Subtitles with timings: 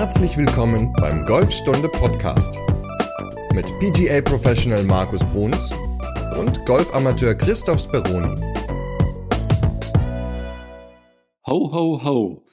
[0.00, 2.54] Herzlich willkommen beim Golfstunde Podcast
[3.52, 5.74] mit PGA Professional Markus Bruns
[6.38, 8.34] und Golfamateur Christoph Speroni.
[11.46, 12.46] Ho, ho, ho.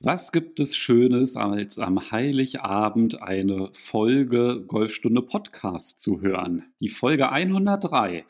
[0.00, 6.72] Was gibt es Schönes, als am Heiligabend eine Folge Golfstunde Podcast zu hören?
[6.80, 8.24] Die Folge 103.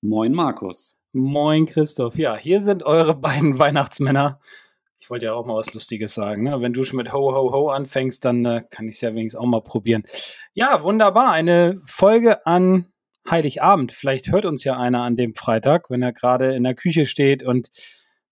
[0.00, 0.96] Moin, Markus.
[1.12, 2.16] Moin, Christoph.
[2.16, 4.40] Ja, hier sind eure beiden Weihnachtsmänner.
[5.02, 6.44] Ich wollte ja auch mal was Lustiges sagen.
[6.44, 6.60] Ne?
[6.60, 9.40] Wenn du schon mit Ho, Ho, Ho anfängst, dann äh, kann ich es ja wenigstens
[9.40, 10.04] auch mal probieren.
[10.54, 11.32] Ja, wunderbar.
[11.32, 12.86] Eine Folge an
[13.28, 13.92] Heiligabend.
[13.92, 17.42] Vielleicht hört uns ja einer an dem Freitag, wenn er gerade in der Küche steht
[17.42, 17.68] und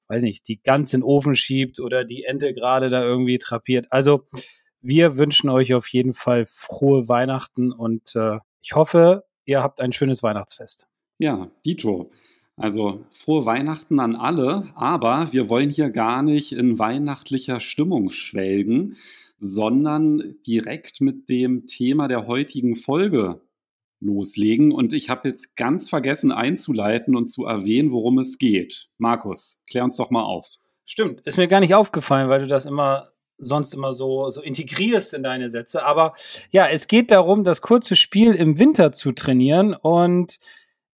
[0.06, 3.86] weiß nicht, die Gans in den Ofen schiebt oder die Ente gerade da irgendwie trapiert.
[3.90, 4.28] Also
[4.80, 9.92] wir wünschen euch auf jeden Fall frohe Weihnachten und äh, ich hoffe, ihr habt ein
[9.92, 10.86] schönes Weihnachtsfest.
[11.18, 12.12] Ja, Dito.
[12.56, 18.96] Also frohe Weihnachten an alle, aber wir wollen hier gar nicht in weihnachtlicher Stimmung schwelgen,
[19.38, 23.40] sondern direkt mit dem Thema der heutigen Folge
[24.00, 24.72] loslegen.
[24.72, 28.90] Und ich habe jetzt ganz vergessen einzuleiten und zu erwähnen, worum es geht.
[28.98, 30.46] Markus, klär uns doch mal auf.
[30.84, 33.08] Stimmt, ist mir gar nicht aufgefallen, weil du das immer
[33.42, 35.84] sonst immer so, so integrierst in deine Sätze.
[35.84, 36.14] Aber
[36.50, 39.74] ja, es geht darum, das kurze Spiel im Winter zu trainieren.
[39.74, 40.38] Und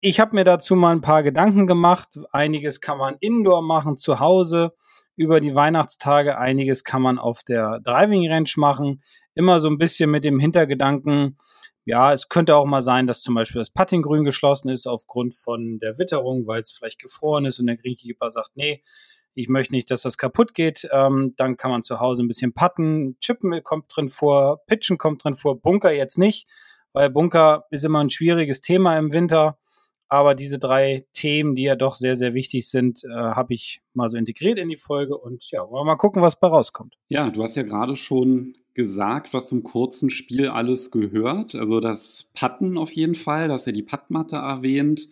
[0.02, 2.20] ich habe mir dazu mal ein paar Gedanken gemacht.
[2.32, 4.74] Einiges kann man indoor machen, zu Hause
[5.16, 6.38] über die Weihnachtstage.
[6.38, 9.04] Einiges kann man auf der Driving Range machen.
[9.36, 11.38] Immer so ein bisschen mit dem Hintergedanken,
[11.86, 15.80] ja, es könnte auch mal sein, dass zum Beispiel das Puttinggrün geschlossen ist aufgrund von
[15.80, 18.84] der Witterung, weil es vielleicht gefroren ist und der Greenkeeper sagt, nee,
[19.34, 20.88] ich möchte nicht, dass das kaputt geht.
[20.92, 23.18] Ähm, dann kann man zu Hause ein bisschen putten.
[23.20, 26.48] Chippen kommt drin vor, Pitchen kommt drin vor, Bunker jetzt nicht,
[26.94, 29.58] weil Bunker ist immer ein schwieriges Thema im Winter.
[30.12, 34.10] Aber diese drei Themen, die ja doch sehr, sehr wichtig sind, äh, habe ich mal
[34.10, 36.98] so integriert in die Folge und ja, wollen wir mal gucken, was bei rauskommt.
[37.08, 41.56] Ja, du hast ja gerade schon gesagt, was zum kurzen Spiel alles gehört.
[41.56, 45.08] Also das Putten auf jeden Fall, dass er die Puttmatte erwähnt.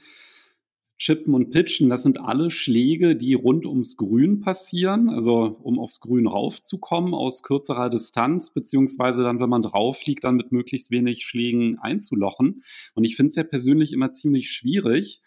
[0.99, 6.01] Chippen und Pitchen, das sind alle Schläge, die rund ums Grün passieren, also um aufs
[6.01, 11.23] Grün raufzukommen aus kürzerer Distanz, beziehungsweise dann, wenn man drauf liegt, dann mit möglichst wenig
[11.23, 12.63] Schlägen einzulochen.
[12.95, 15.21] Und ich finde es ja persönlich immer ziemlich schwierig,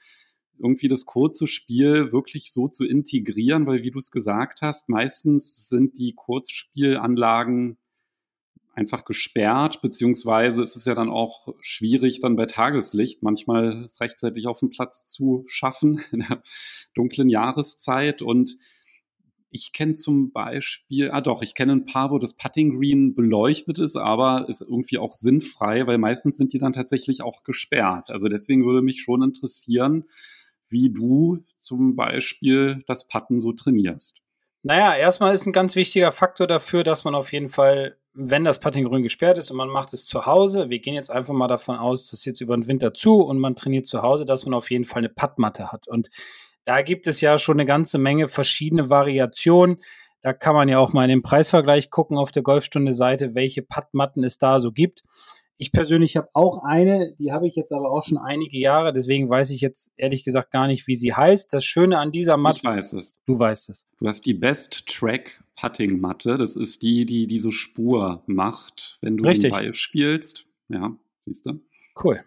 [0.58, 5.68] irgendwie das kurze Spiel wirklich so zu integrieren, weil wie du es gesagt hast, meistens
[5.68, 7.78] sind die Kurzspielanlagen
[8.74, 14.46] einfach gesperrt, beziehungsweise ist es ja dann auch schwierig, dann bei Tageslicht manchmal es rechtzeitig
[14.46, 16.42] auf den Platz zu schaffen in der
[16.94, 18.22] dunklen Jahreszeit.
[18.22, 18.56] Und
[19.50, 23.78] ich kenne zum Beispiel, ah doch, ich kenne ein paar, wo das Putting Green beleuchtet
[23.78, 28.10] ist, aber ist irgendwie auch sinnfrei, weil meistens sind die dann tatsächlich auch gesperrt.
[28.10, 30.04] Also deswegen würde mich schon interessieren,
[30.68, 34.22] wie du zum Beispiel das Putten so trainierst.
[34.62, 38.60] Naja, erstmal ist ein ganz wichtiger Faktor dafür, dass man auf jeden Fall, wenn das
[38.60, 41.76] Puttinggrün gesperrt ist und man macht es zu Hause, wir gehen jetzt einfach mal davon
[41.76, 44.70] aus, dass jetzt über den Winter zu und man trainiert zu Hause, dass man auf
[44.70, 45.88] jeden Fall eine Puttmatte hat.
[45.88, 46.10] Und
[46.64, 49.78] da gibt es ja schon eine ganze Menge verschiedene Variationen.
[50.20, 54.22] Da kann man ja auch mal in den Preisvergleich gucken auf der Golfstunde-Seite, welche Puttmatten
[54.24, 55.02] es da so gibt.
[55.62, 59.30] Ich persönlich habe auch eine, die habe ich jetzt aber auch schon einige Jahre, deswegen
[59.30, 61.52] weiß ich jetzt ehrlich gesagt gar nicht, wie sie heißt.
[61.52, 62.56] Das Schöne an dieser Matte.
[62.56, 63.12] Ich weiß es.
[63.26, 63.86] Du weißt es.
[64.00, 66.36] Du hast die Best Track Putting Matte.
[66.36, 69.42] Das ist die, die diese Spur macht, wenn du Richtig.
[69.42, 70.48] den Ball spielst.
[70.68, 70.96] Ja,
[71.26, 71.60] siehst du.
[72.02, 72.24] Cool.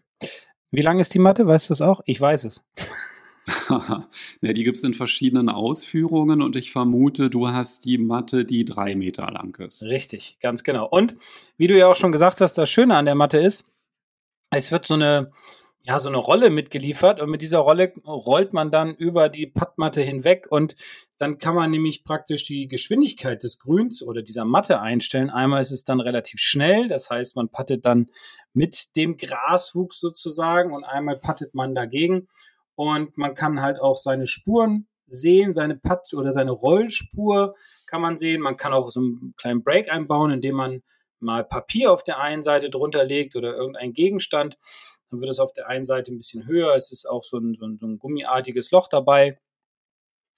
[0.72, 1.46] Wie lang ist die Matte?
[1.46, 2.00] Weißt du es auch?
[2.06, 2.64] Ich weiß es.
[3.70, 8.66] ja, die gibt es in verschiedenen Ausführungen und ich vermute, du hast die Matte, die
[8.66, 9.84] drei Meter lang ist.
[9.84, 10.88] Richtig, ganz genau.
[10.88, 11.16] Und
[11.58, 13.66] wie du ja auch schon gesagt hast, das Schöne an der Matte ist,
[14.50, 15.32] es wird so eine,
[15.84, 20.02] ja, so eine Rolle mitgeliefert und mit dieser Rolle rollt man dann über die Pattmatte
[20.02, 20.76] hinweg und
[21.20, 25.30] dann kann man nämlich praktisch die Geschwindigkeit des Grüns oder dieser Matte einstellen.
[25.30, 28.08] Einmal ist es dann relativ schnell, das heißt, man pattet dann
[28.54, 32.28] mit dem Graswuchs sozusagen und einmal pattet man dagegen
[32.76, 37.56] und man kann halt auch seine Spuren sehen, seine Putt oder seine Rollspur
[37.86, 38.42] kann man sehen.
[38.42, 40.84] Man kann auch so einen kleinen Break einbauen, indem man
[41.20, 44.58] mal Papier auf der einen Seite drunter legt oder irgendein Gegenstand.
[45.10, 46.76] Dann wird es auf der einen Seite ein bisschen höher.
[46.76, 49.40] Es ist auch so ein, so ein, so ein gummiartiges Loch dabei.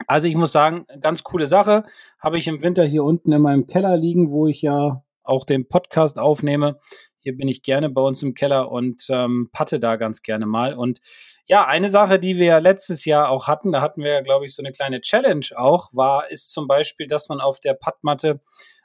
[0.06, 1.84] Also ich muss sagen, ganz coole Sache.
[2.19, 5.68] Habe ich im Winter hier unten in meinem Keller liegen, wo ich ja auch den
[5.68, 6.80] Podcast aufnehme.
[7.27, 10.74] Hier bin ich gerne bei uns im Keller und ähm, patte da ganz gerne mal.
[10.74, 11.01] Und
[11.45, 14.45] ja, eine Sache, die wir ja letztes Jahr auch hatten, da hatten wir ja, glaube
[14.45, 18.39] ich, so eine kleine Challenge auch, war, ist zum Beispiel, dass man auf der Pattmatte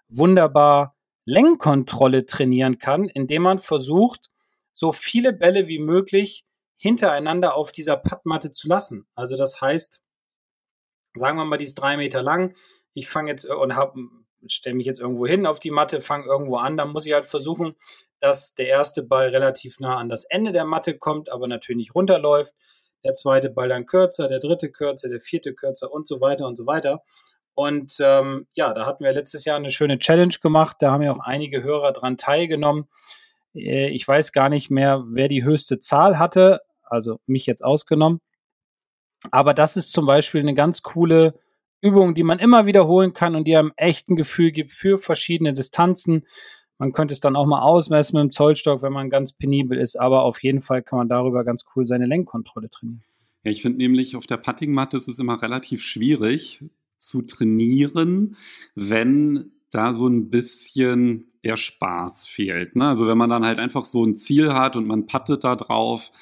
[0.08, 4.28] wunderbar Lenkkontrolle trainieren kann, indem man versucht,
[4.72, 6.44] so viele Bälle wie möglich
[6.76, 9.06] hintereinander auf dieser Pattmatte zu lassen.
[9.14, 10.02] Also das heißt,
[11.14, 12.56] sagen wir mal, die ist drei Meter lang.
[12.92, 14.00] Ich fange jetzt äh, und habe
[14.46, 17.24] stelle mich jetzt irgendwo hin auf die Matte, fange irgendwo an, dann muss ich halt
[17.24, 17.76] versuchen,
[18.20, 21.94] dass der erste Ball relativ nah an das Ende der Matte kommt, aber natürlich nicht
[21.94, 22.54] runterläuft.
[23.04, 26.56] Der zweite Ball dann kürzer, der dritte kürzer, der vierte kürzer und so weiter und
[26.56, 27.02] so weiter.
[27.54, 30.76] Und ähm, ja, da hatten wir letztes Jahr eine schöne Challenge gemacht.
[30.80, 32.88] Da haben ja auch einige Hörer dran teilgenommen.
[33.54, 38.20] Äh, ich weiß gar nicht mehr, wer die höchste Zahl hatte, also mich jetzt ausgenommen.
[39.30, 41.38] Aber das ist zum Beispiel eine ganz coole
[41.82, 45.52] Übung, die man immer wiederholen kann und die einem echt ein Gefühl gibt für verschiedene
[45.52, 46.26] Distanzen.
[46.78, 49.96] Man könnte es dann auch mal ausmessen mit dem Zollstock, wenn man ganz penibel ist,
[49.96, 53.04] aber auf jeden Fall kann man darüber ganz cool seine Lenkkontrolle trainieren.
[53.44, 56.64] Ja, ich finde nämlich auf der Puttingmatte ist es immer relativ schwierig
[56.98, 58.36] zu trainieren,
[58.74, 62.76] wenn da so ein bisschen der Spaß fehlt.
[62.76, 62.88] Ne?
[62.88, 66.12] Also wenn man dann halt einfach so ein Ziel hat und man puttet da drauf,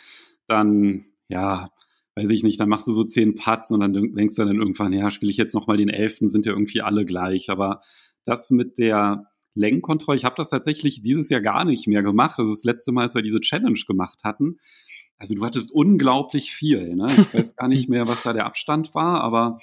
[0.46, 1.68] dann, ja,
[2.16, 4.92] weiß ich nicht, dann machst du so zehn Putts und dann denkst du dann irgendwann,
[4.92, 7.50] ja, spiele ich jetzt nochmal den elften, sind ja irgendwie alle gleich.
[7.50, 7.80] Aber
[8.24, 12.38] das mit der Lenkkontrolle, ich habe das tatsächlich dieses Jahr gar nicht mehr gemacht.
[12.38, 14.58] Also das letzte Mal, als wir diese Challenge gemacht hatten,
[15.18, 16.96] also du hattest unglaublich viel.
[16.96, 17.06] Ne?
[17.10, 19.58] Ich weiß gar nicht mehr, was da der Abstand war, aber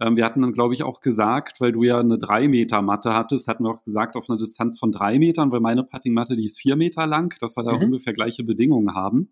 [0.00, 3.64] ähm, wir hatten dann, glaube ich, auch gesagt, weil du ja eine 3-Meter-Matte hattest, hatten
[3.64, 6.76] wir auch gesagt, auf einer Distanz von drei Metern, weil meine Putting-Matte, die ist vier
[6.76, 7.84] Meter lang, dass wir da mhm.
[7.84, 9.30] ungefähr gleiche Bedingungen haben.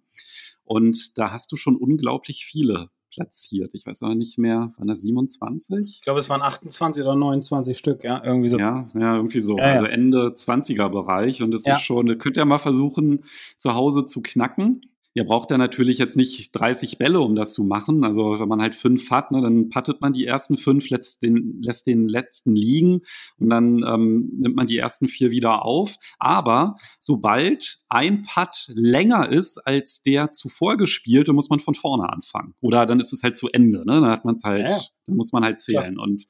[0.66, 3.72] Und da hast du schon unglaublich viele platziert.
[3.74, 5.96] Ich weiß aber nicht mehr, waren das 27?
[5.96, 8.58] Ich glaube, es waren 28 oder 29 Stück, ja, irgendwie so.
[8.58, 9.56] Ja, ja, irgendwie so.
[9.56, 11.42] Ja, also Ende 20er Bereich.
[11.42, 11.76] Und das ja.
[11.76, 13.24] ist schon, könnt ihr mal versuchen,
[13.58, 14.82] zu Hause zu knacken.
[15.16, 18.04] Ihr braucht ja natürlich jetzt nicht 30 Bälle, um das zu machen.
[18.04, 21.62] Also wenn man halt fünf hat, ne, dann pattet man die ersten fünf, lässt den,
[21.62, 23.00] lässt den letzten liegen
[23.38, 25.94] und dann ähm, nimmt man die ersten vier wieder auf.
[26.18, 32.52] Aber sobald ein Putt länger ist als der zuvor gespielte, muss man von vorne anfangen.
[32.60, 33.86] Oder dann ist es halt zu Ende.
[33.86, 34.02] Ne?
[34.02, 34.78] Dann hat man es halt, ja.
[35.06, 35.94] dann muss man halt zählen.
[35.94, 36.04] Klar.
[36.04, 36.26] Und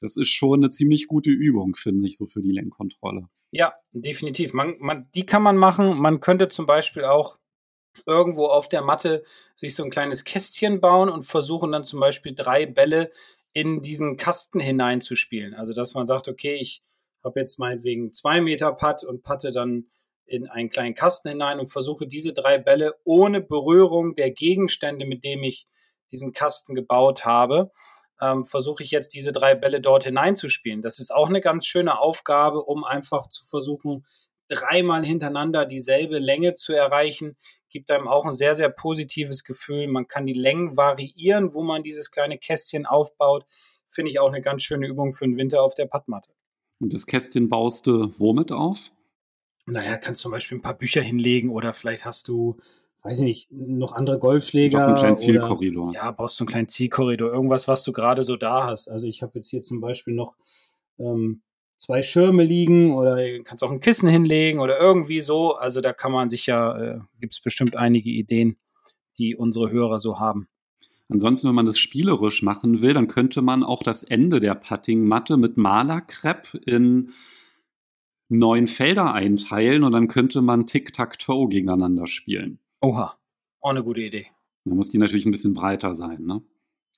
[0.00, 3.28] das ist schon eine ziemlich gute Übung, finde ich, so für die Lenkkontrolle.
[3.50, 4.54] Ja, definitiv.
[4.54, 5.98] Man, man, die kann man machen.
[5.98, 7.36] Man könnte zum Beispiel auch
[8.06, 12.34] irgendwo auf der Matte sich so ein kleines Kästchen bauen und versuchen dann zum Beispiel
[12.34, 13.10] drei Bälle
[13.52, 15.54] in diesen Kasten hineinzuspielen.
[15.54, 16.82] Also dass man sagt, okay, ich
[17.24, 19.86] habe jetzt meinetwegen zwei Meter Putt und patte dann
[20.26, 25.24] in einen kleinen Kasten hinein und versuche diese drei Bälle ohne Berührung der Gegenstände, mit
[25.24, 25.66] dem ich
[26.12, 27.72] diesen Kasten gebaut habe,
[28.20, 30.82] ähm, versuche ich jetzt diese drei Bälle dort hineinzuspielen.
[30.82, 34.04] Das ist auch eine ganz schöne Aufgabe, um einfach zu versuchen,
[34.50, 37.36] dreimal hintereinander dieselbe Länge zu erreichen,
[37.70, 39.86] gibt einem auch ein sehr, sehr positives Gefühl.
[39.86, 43.44] Man kann die Längen variieren, wo man dieses kleine Kästchen aufbaut.
[43.88, 46.32] Finde ich auch eine ganz schöne Übung für den Winter auf der Pattmatte.
[46.80, 48.90] Und das Kästchen baust du womit auf?
[49.66, 52.56] Naja, kannst zum Beispiel ein paar Bücher hinlegen oder vielleicht hast du,
[53.02, 54.78] weiß ich nicht, noch andere Golfschläger.
[54.78, 55.88] Brauchst einen kleinen Zielkorridor.
[55.90, 57.32] Oder, ja, brauchst du einen kleinen Zielkorridor.
[57.32, 58.88] Irgendwas, was du gerade so da hast.
[58.88, 60.34] Also ich habe jetzt hier zum Beispiel noch
[60.98, 61.42] ähm,
[61.80, 65.56] zwei Schirme liegen oder kannst auch ein Kissen hinlegen oder irgendwie so.
[65.56, 68.56] Also da kann man sich ja, äh, gibt es bestimmt einige Ideen,
[69.18, 70.46] die unsere Hörer so haben.
[71.08, 75.36] Ansonsten, wenn man das spielerisch machen will, dann könnte man auch das Ende der Putting-Matte
[75.36, 77.12] mit Malerkrepp in
[78.28, 82.60] neun Felder einteilen und dann könnte man Tic-Tac-Toe gegeneinander spielen.
[82.80, 83.16] Oha,
[83.60, 84.28] auch eine gute Idee.
[84.64, 86.42] Dann muss die natürlich ein bisschen breiter sein, ne?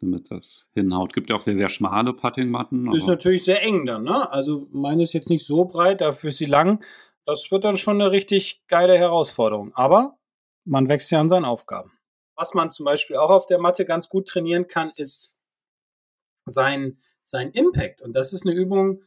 [0.02, 1.12] Damit das hinhaut.
[1.12, 2.92] Gibt ja auch sehr, sehr schmale Puttingmatten.
[2.92, 4.30] Ist natürlich sehr eng dann, ne?
[4.30, 6.84] Also meine ist jetzt nicht so breit, dafür ist sie lang.
[7.24, 9.72] Das wird dann schon eine richtig geile Herausforderung.
[9.74, 10.18] Aber
[10.64, 11.92] man wächst ja an seinen Aufgaben.
[12.34, 15.36] Was man zum Beispiel auch auf der Matte ganz gut trainieren kann, ist
[16.44, 18.02] sein, sein Impact.
[18.02, 19.02] Und das ist eine Übung,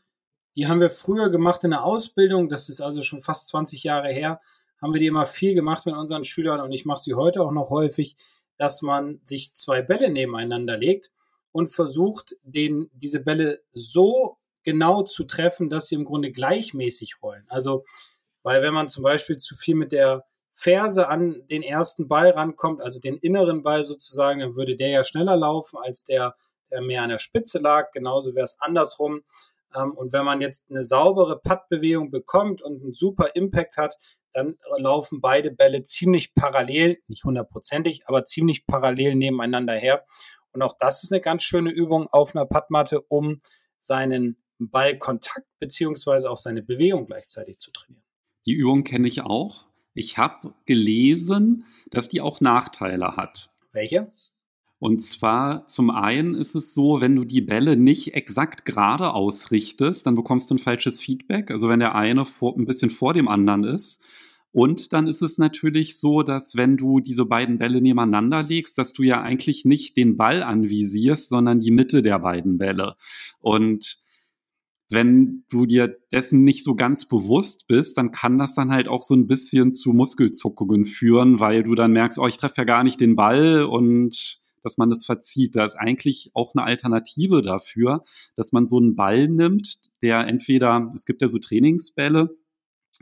[0.55, 2.47] die haben wir früher gemacht in der Ausbildung.
[2.49, 4.39] Das ist also schon fast 20 Jahre her.
[4.81, 7.51] Haben wir die immer viel gemacht mit unseren Schülern und ich mache sie heute auch
[7.51, 8.15] noch häufig
[8.57, 11.11] dass man sich zwei Bälle nebeneinander legt
[11.51, 17.45] und versucht, den, diese Bälle so genau zu treffen, dass sie im Grunde gleichmäßig rollen.
[17.47, 17.85] Also,
[18.43, 22.81] weil wenn man zum Beispiel zu viel mit der Ferse an den ersten Ball rankommt,
[22.81, 26.35] also den inneren Ball sozusagen, dann würde der ja schneller laufen als der,
[26.71, 27.91] der mehr an der Spitze lag.
[27.91, 29.23] Genauso wäre es andersrum.
[29.75, 33.95] Ähm, und wenn man jetzt eine saubere Puttbewegung bekommt und einen super Impact hat,
[34.33, 40.05] dann laufen beide Bälle ziemlich parallel, nicht hundertprozentig, aber ziemlich parallel nebeneinander her.
[40.51, 43.41] Und auch das ist eine ganz schöne Übung auf einer Puttmatte, um
[43.79, 48.03] seinen Ballkontakt beziehungsweise auch seine Bewegung gleichzeitig zu trainieren.
[48.45, 49.65] Die Übung kenne ich auch.
[49.93, 53.49] Ich habe gelesen, dass die auch Nachteile hat.
[53.71, 54.11] Welche?
[54.79, 60.05] Und zwar zum einen ist es so, wenn du die Bälle nicht exakt gerade ausrichtest,
[60.05, 61.49] dann bekommst du ein falsches Feedback.
[61.49, 64.03] Also wenn der eine vor, ein bisschen vor dem anderen ist.
[64.51, 68.93] Und dann ist es natürlich so, dass wenn du diese beiden Bälle nebeneinander legst, dass
[68.93, 72.95] du ja eigentlich nicht den Ball anvisierst, sondern die Mitte der beiden Bälle.
[73.39, 73.99] Und
[74.89, 79.01] wenn du dir dessen nicht so ganz bewusst bist, dann kann das dann halt auch
[79.01, 82.83] so ein bisschen zu Muskelzuckungen führen, weil du dann merkst, oh, ich treffe ja gar
[82.83, 85.55] nicht den Ball und dass man das verzieht.
[85.55, 88.03] Da ist eigentlich auch eine Alternative dafür,
[88.35, 92.35] dass man so einen Ball nimmt, der entweder, es gibt ja so Trainingsbälle,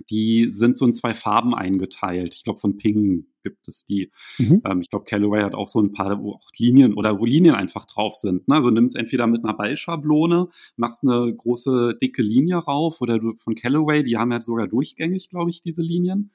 [0.10, 2.36] die sind so in zwei Farben eingeteilt.
[2.36, 4.12] Ich glaube, von Ping gibt es die.
[4.40, 4.62] Mhm.
[4.66, 7.56] Ähm, ich glaube, Callaway hat auch so ein paar, wo auch Linien oder wo Linien
[7.56, 8.48] einfach drauf sind.
[8.48, 8.56] Ne?
[8.56, 13.56] Also nimmst entweder mit einer Ballschablone, machst eine große, dicke Linie rauf oder du von
[13.56, 16.32] Callaway, die haben halt sogar durchgängig, glaube ich, diese Linien.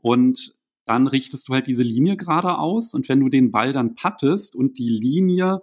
[0.00, 0.55] Und
[0.86, 4.56] dann richtest du halt diese Linie gerade aus und wenn du den Ball dann pattest
[4.56, 5.60] und die Linie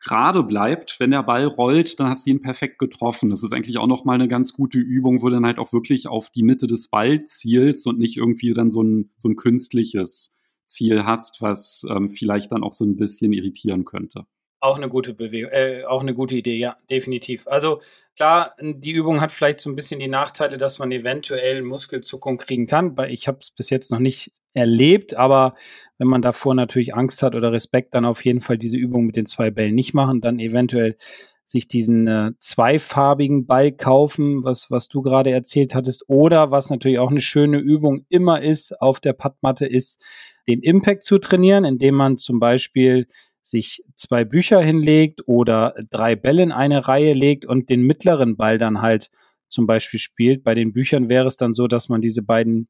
[0.00, 3.30] gerade bleibt, wenn der Ball rollt, dann hast du ihn perfekt getroffen.
[3.30, 6.06] Das ist eigentlich auch nochmal eine ganz gute Übung, wo du dann halt auch wirklich
[6.06, 10.36] auf die Mitte des Balls zielst und nicht irgendwie dann so ein, so ein künstliches
[10.66, 14.26] Ziel hast, was ähm, vielleicht dann auch so ein bisschen irritieren könnte.
[14.64, 17.46] Auch eine gute Bewegung, äh, auch eine gute Idee, ja, definitiv.
[17.46, 17.82] Also
[18.16, 22.66] klar, die Übung hat vielleicht so ein bisschen die Nachteile, dass man eventuell Muskelzuckung kriegen
[22.66, 25.54] kann, ich habe es bis jetzt noch nicht erlebt, aber
[25.98, 29.16] wenn man davor natürlich Angst hat oder Respekt, dann auf jeden Fall diese Übung mit
[29.16, 30.96] den zwei Bällen nicht machen, dann eventuell
[31.44, 36.98] sich diesen äh, zweifarbigen Ball kaufen, was, was du gerade erzählt hattest, oder was natürlich
[36.98, 40.02] auch eine schöne Übung immer ist auf der Padmatte, ist
[40.48, 43.06] den Impact zu trainieren, indem man zum Beispiel
[43.44, 48.56] sich zwei Bücher hinlegt oder drei Bälle in eine Reihe legt und den mittleren Ball
[48.56, 49.10] dann halt
[49.48, 50.42] zum Beispiel spielt.
[50.42, 52.68] Bei den Büchern wäre es dann so, dass man diese beiden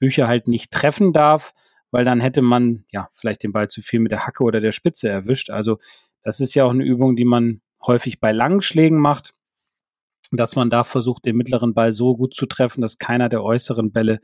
[0.00, 1.54] Bücher halt nicht treffen darf,
[1.92, 4.72] weil dann hätte man ja vielleicht den Ball zu viel mit der Hacke oder der
[4.72, 5.50] Spitze erwischt.
[5.50, 5.78] Also
[6.22, 9.34] das ist ja auch eine Übung, die man häufig bei langen Schlägen macht,
[10.32, 13.92] dass man da versucht, den mittleren Ball so gut zu treffen, dass keiner der äußeren
[13.92, 14.18] Bälle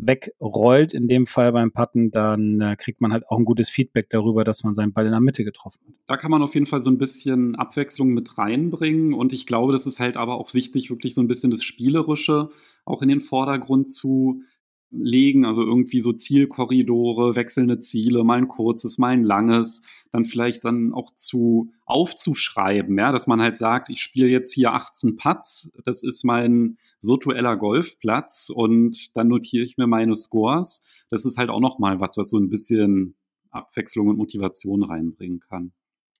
[0.00, 4.08] wegrollt, in dem Fall beim Putten, dann äh, kriegt man halt auch ein gutes Feedback
[4.10, 5.94] darüber, dass man seinen Ball in der Mitte getroffen hat.
[6.06, 9.72] Da kann man auf jeden Fall so ein bisschen Abwechslung mit reinbringen und ich glaube,
[9.72, 12.50] das ist halt aber auch wichtig, wirklich so ein bisschen das Spielerische
[12.84, 14.42] auch in den Vordergrund zu
[14.90, 20.64] legen, also irgendwie so Zielkorridore, wechselnde Ziele, mal ein kurzes, mal ein langes, dann vielleicht
[20.64, 25.72] dann auch zu aufzuschreiben, ja, dass man halt sagt, ich spiele jetzt hier 18 Putts,
[25.84, 30.82] das ist mein virtueller Golfplatz und dann notiere ich mir meine Scores.
[31.10, 33.14] Das ist halt auch noch mal was, was so ein bisschen
[33.50, 35.72] Abwechslung und Motivation reinbringen kann.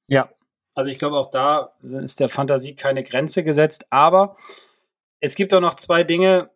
[0.08, 0.30] Ja,
[0.74, 4.36] also ich glaube auch da ist der Fantasie keine Grenze gesetzt, aber
[5.20, 6.50] es gibt auch noch zwei Dinge,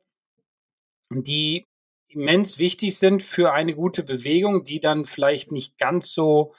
[1.10, 1.66] die
[2.14, 6.54] immens wichtig sind für eine gute Bewegung, die dann vielleicht nicht ganz so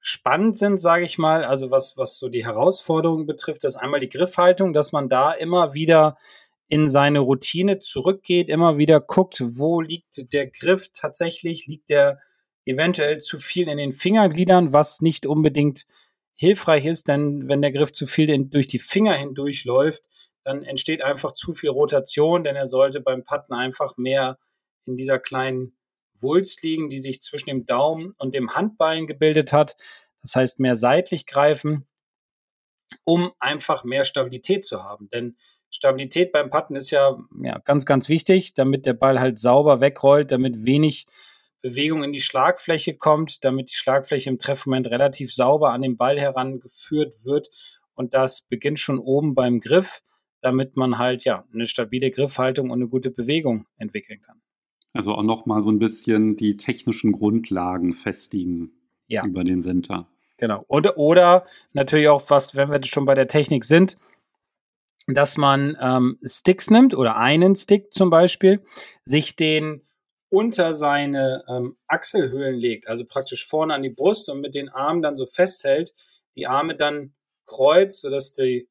[0.00, 1.44] spannend sind, sage ich mal.
[1.44, 5.74] Also was, was so die Herausforderungen betrifft, ist einmal die Griffhaltung, dass man da immer
[5.74, 6.16] wieder
[6.68, 12.18] in seine Routine zurückgeht, immer wieder guckt, wo liegt der Griff tatsächlich, liegt der
[12.64, 15.86] eventuell zu viel in den Fingergliedern, was nicht unbedingt
[16.36, 20.02] hilfreich ist, denn wenn der Griff zu viel in, durch die Finger hindurchläuft,
[20.44, 24.38] dann entsteht einfach zu viel Rotation, denn er sollte beim Putten einfach mehr
[24.86, 25.76] in dieser kleinen
[26.20, 29.76] Wulst liegen, die sich zwischen dem Daumen und dem Handballen gebildet hat.
[30.22, 31.86] Das heißt, mehr seitlich greifen,
[33.04, 35.08] um einfach mehr Stabilität zu haben.
[35.10, 35.36] Denn
[35.70, 40.32] Stabilität beim Putten ist ja, ja ganz, ganz wichtig, damit der Ball halt sauber wegrollt,
[40.32, 41.06] damit wenig
[41.60, 46.18] Bewegung in die Schlagfläche kommt, damit die Schlagfläche im Treffmoment relativ sauber an den Ball
[46.18, 47.48] herangeführt wird.
[47.94, 50.02] Und das beginnt schon oben beim Griff,
[50.40, 54.40] damit man halt ja eine stabile Griffhaltung und eine gute Bewegung entwickeln kann.
[54.92, 58.72] Also auch nochmal so ein bisschen die technischen Grundlagen festigen
[59.06, 59.24] ja.
[59.24, 60.08] über den Winter.
[60.38, 60.64] Genau.
[60.68, 63.98] Oder, oder natürlich auch was, wenn wir schon bei der Technik sind,
[65.06, 68.62] dass man ähm, Sticks nimmt oder einen Stick zum Beispiel,
[69.04, 69.82] sich den
[70.30, 75.00] unter seine ähm, Achselhöhlen legt, also praktisch vorne an die Brust und mit den Armen
[75.00, 75.94] dann so festhält,
[76.36, 77.14] die Arme dann
[77.46, 78.68] kreuzt, sodass die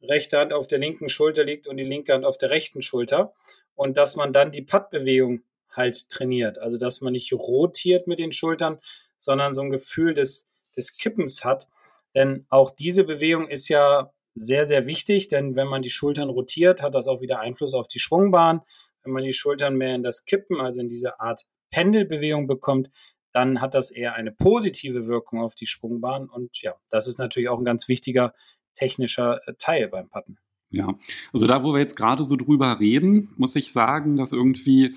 [0.00, 3.34] rechte Hand auf der linken Schulter liegt und die linke Hand auf der rechten Schulter
[3.76, 6.58] und dass man dann die Pattbewegung halt trainiert.
[6.58, 8.78] Also dass man nicht rotiert mit den Schultern,
[9.18, 11.68] sondern so ein Gefühl des, des Kippens hat.
[12.14, 16.82] Denn auch diese Bewegung ist ja sehr, sehr wichtig, denn wenn man die Schultern rotiert,
[16.82, 18.62] hat das auch wieder Einfluss auf die Schwungbahn.
[19.02, 22.90] Wenn man die Schultern mehr in das Kippen, also in diese Art Pendelbewegung bekommt,
[23.32, 26.28] dann hat das eher eine positive Wirkung auf die Schwungbahn.
[26.28, 28.34] Und ja, das ist natürlich auch ein ganz wichtiger
[28.74, 30.38] technischer äh, Teil beim Patten.
[30.70, 30.94] Ja,
[31.32, 34.96] also da, wo wir jetzt gerade so drüber reden, muss ich sagen, dass irgendwie,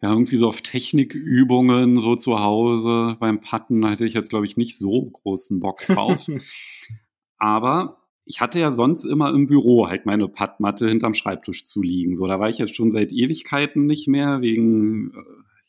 [0.00, 4.56] ja, irgendwie so auf Technikübungen so zu Hause beim Patten hätte ich jetzt, glaube ich,
[4.56, 6.26] nicht so großen Bock drauf.
[7.38, 12.14] Aber ich hatte ja sonst immer im Büro halt meine Pattmatte hinterm Schreibtisch zu liegen.
[12.14, 15.22] So, da war ich jetzt schon seit Ewigkeiten nicht mehr, wegen äh,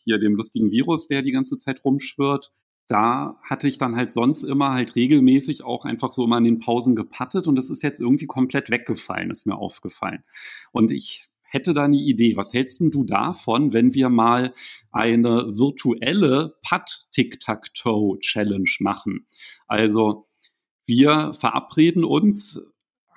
[0.03, 2.51] hier dem lustigen Virus, der die ganze Zeit rumschwirrt.
[2.89, 6.60] Da hatte ich dann halt sonst immer halt regelmäßig auch einfach so immer in den
[6.60, 10.24] Pausen gepattet und das ist jetzt irgendwie komplett weggefallen, ist mir aufgefallen.
[10.72, 12.36] Und ich hätte da eine Idee.
[12.36, 14.55] Was hältst du davon, wenn wir mal
[14.91, 19.27] eine virtuelle Putt-Tic-Tac-Toe-Challenge machen?
[19.67, 20.27] Also
[20.86, 22.60] wir verabreden uns,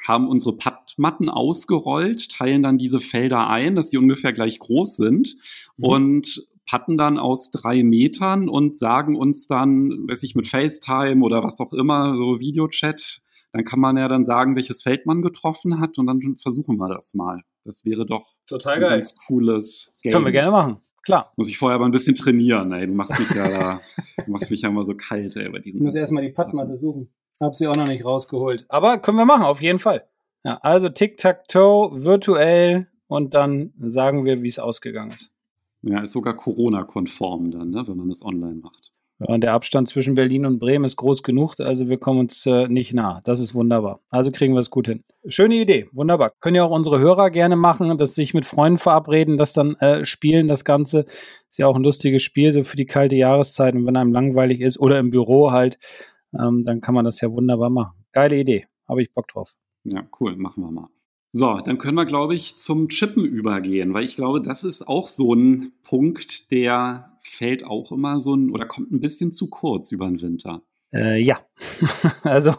[0.06, 5.34] haben unsere Puttmatten ausgerollt, teilen dann diese Felder ein, dass die ungefähr gleich groß sind
[5.78, 5.84] mhm.
[5.84, 11.42] und patten dann aus drei Metern und sagen uns dann, weiß ich, mit FaceTime oder
[11.42, 13.20] was auch immer, so Videochat,
[13.52, 16.88] dann kann man ja dann sagen, welches Feld man getroffen hat und dann versuchen wir
[16.88, 17.42] das mal.
[17.64, 18.90] Das wäre doch Total ein geil.
[18.90, 20.12] ganz cooles Game.
[20.12, 20.78] Können wir gerne machen.
[21.04, 21.32] Klar.
[21.36, 22.86] Muss ich vorher aber ein bisschen trainieren, ey.
[22.86, 23.80] Du machst mich ja da,
[24.24, 25.78] du machst mich ja immer so kalt, ey, bei diesem.
[25.78, 27.12] Ich muss erstmal die Padmatte suchen.
[27.40, 28.66] Hab sie auch noch nicht rausgeholt.
[28.68, 30.06] Aber können wir machen, auf jeden Fall.
[30.44, 35.34] Ja, also Tic-Tac-Toe, virtuell und dann sagen wir, wie es ausgegangen ist.
[35.82, 38.92] Ja, ist sogar Corona-konform dann, ne, wenn man das online macht.
[39.18, 42.46] Ja, und der Abstand zwischen Berlin und Bremen ist groß genug, also wir kommen uns
[42.46, 43.20] äh, nicht nah.
[43.24, 44.00] Das ist wunderbar.
[44.10, 45.04] Also kriegen wir es gut hin.
[45.26, 46.32] Schöne Idee, wunderbar.
[46.40, 50.04] Können ja auch unsere Hörer gerne machen, dass sich mit Freunden verabreden, das dann äh,
[50.04, 51.06] spielen, das Ganze.
[51.48, 53.74] Ist ja auch ein lustiges Spiel, so für die kalte Jahreszeit.
[53.74, 55.78] Und wenn einem langweilig ist oder im Büro halt,
[56.38, 58.04] ähm, dann kann man das ja wunderbar machen.
[58.12, 59.54] Geile Idee, habe ich Bock drauf.
[59.84, 60.88] Ja, cool, machen wir mal.
[61.34, 65.08] So, dann können wir, glaube ich, zum Chippen übergehen, weil ich glaube, das ist auch
[65.08, 69.92] so ein Punkt, der fällt auch immer so ein oder kommt ein bisschen zu kurz
[69.92, 70.60] über den Winter.
[70.92, 71.40] Äh, ja,
[72.22, 72.52] also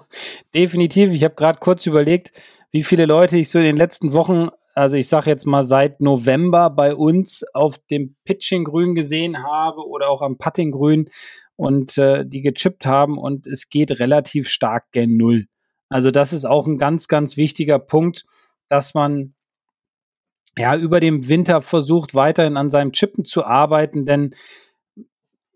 [0.56, 1.12] definitiv.
[1.12, 2.32] Ich habe gerade kurz überlegt,
[2.72, 6.02] wie viele Leute ich so in den letzten Wochen, also ich sage jetzt mal seit
[6.02, 11.12] November bei uns auf dem Pitching-Grün gesehen habe oder auch am Putting-Grün
[11.56, 15.46] und äh, die gechippt haben und es geht relativ stark gen Null.
[15.90, 18.26] Also das ist auch ein ganz, ganz wichtiger Punkt
[18.74, 19.36] dass man
[20.58, 24.34] ja über dem Winter versucht, weiterhin an seinem Chippen zu arbeiten, denn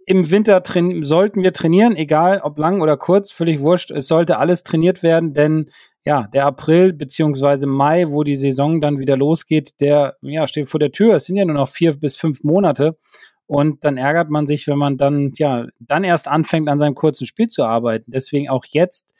[0.06, 0.64] im Winter
[1.02, 3.90] sollten wir trainieren, egal ob lang oder kurz, völlig wurscht.
[3.92, 5.72] Es sollte alles trainiert werden, denn
[6.06, 10.80] ja, der April beziehungsweise Mai, wo die Saison dann wieder losgeht, der ja, steht vor
[10.80, 11.16] der Tür.
[11.16, 12.98] Es sind ja nur noch vier bis fünf Monate.
[13.48, 17.26] Und dann ärgert man sich, wenn man dann, ja, dann erst anfängt, an seinem kurzen
[17.26, 18.12] Spiel zu arbeiten.
[18.12, 19.13] Deswegen auch jetzt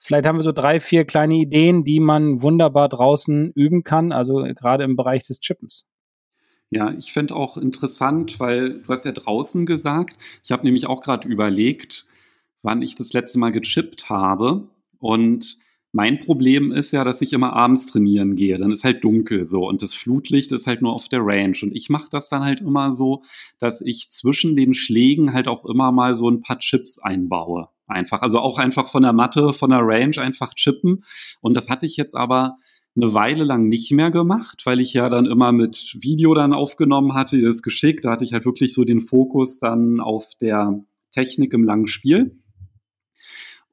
[0.00, 4.44] Vielleicht haben wir so drei, vier kleine Ideen, die man wunderbar draußen üben kann, also
[4.54, 5.86] gerade im Bereich des Chippens.
[6.70, 11.00] Ja, ich finde auch interessant, weil du hast ja draußen gesagt, ich habe nämlich auch
[11.00, 12.06] gerade überlegt,
[12.62, 14.68] wann ich das letzte Mal gechippt habe.
[15.00, 15.58] Und
[15.98, 18.56] mein Problem ist ja, dass ich immer abends trainieren gehe.
[18.56, 21.56] Dann ist halt dunkel so und das Flutlicht ist halt nur auf der Range.
[21.60, 23.24] Und ich mache das dann halt immer so,
[23.58, 28.22] dass ich zwischen den Schlägen halt auch immer mal so ein paar Chips einbaue einfach.
[28.22, 31.02] Also auch einfach von der Matte, von der Range einfach chippen.
[31.40, 32.58] Und das hatte ich jetzt aber
[32.94, 37.14] eine Weile lang nicht mehr gemacht, weil ich ja dann immer mit Video dann aufgenommen
[37.14, 38.04] hatte, das geschickt.
[38.04, 40.78] Da hatte ich halt wirklich so den Fokus dann auf der
[41.10, 42.38] Technik im langen Spiel.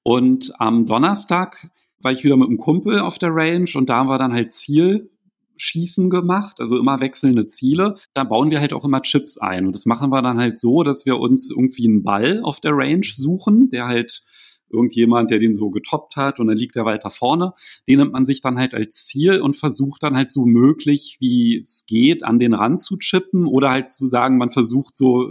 [0.01, 1.69] Und am Donnerstag
[2.01, 5.09] war ich wieder mit einem Kumpel auf der Range und da war dann halt Ziel
[5.57, 7.95] Schießen gemacht, also immer wechselnde Ziele.
[8.13, 9.65] Da bauen wir halt auch immer Chips ein.
[9.65, 12.73] Und das machen wir dann halt so, dass wir uns irgendwie einen Ball auf der
[12.73, 14.23] Range suchen, der halt
[14.69, 17.53] irgendjemand, der den so getoppt hat und dann liegt er weiter vorne.
[17.87, 21.61] Den nimmt man sich dann halt als Ziel und versucht dann halt so möglich, wie
[21.63, 25.29] es geht, an den Rand zu chippen oder halt zu sagen, man versucht so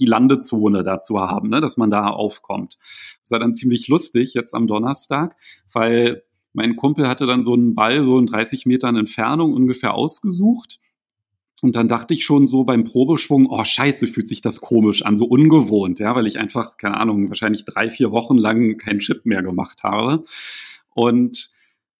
[0.00, 2.78] die Landezone da zu haben, ne, dass man da aufkommt.
[3.22, 5.36] Das war dann ziemlich lustig jetzt am Donnerstag,
[5.72, 10.80] weil mein Kumpel hatte dann so einen Ball so in 30 Metern Entfernung ungefähr ausgesucht.
[11.62, 15.16] Und dann dachte ich schon so beim Probeschwung, oh scheiße, fühlt sich das komisch an,
[15.16, 19.24] so ungewohnt, ja, weil ich einfach, keine Ahnung, wahrscheinlich drei, vier Wochen lang keinen Chip
[19.24, 20.24] mehr gemacht habe.
[20.94, 21.50] Und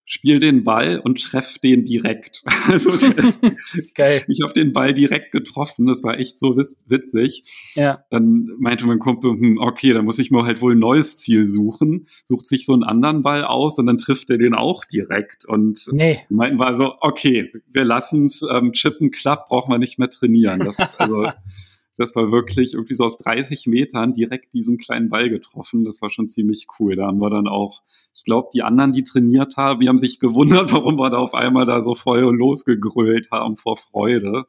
[0.07, 2.43] spiel den Ball und treff den direkt.
[2.69, 3.41] Also ist,
[3.95, 4.25] Geil.
[4.27, 5.87] ich habe den Ball direkt getroffen.
[5.87, 7.43] Das war echt so witzig.
[7.75, 8.05] Ja.
[8.11, 11.45] Dann meinte mein Kumpel, hm, okay, da muss ich mir halt wohl ein neues Ziel
[11.45, 12.09] suchen.
[12.25, 15.45] Sucht sich so einen anderen Ball aus und dann trifft er den auch direkt.
[15.45, 16.19] Und nee.
[16.29, 20.61] meinten war so, okay, wir lassen es, ähm, Chippen klappt, brauchen wir nicht mehr trainieren.
[20.61, 21.29] Das, also
[21.97, 25.85] das war wirklich irgendwie so aus 30 Metern direkt diesen kleinen Ball getroffen.
[25.85, 26.97] Das war schon ziemlich cool.
[26.97, 27.83] Da haben wir dann auch,
[28.15, 31.35] ich glaube, die anderen, die trainiert haben, die haben sich gewundert, warum wir da auf
[31.35, 34.45] einmal da so voll losgegrölt haben vor Freude.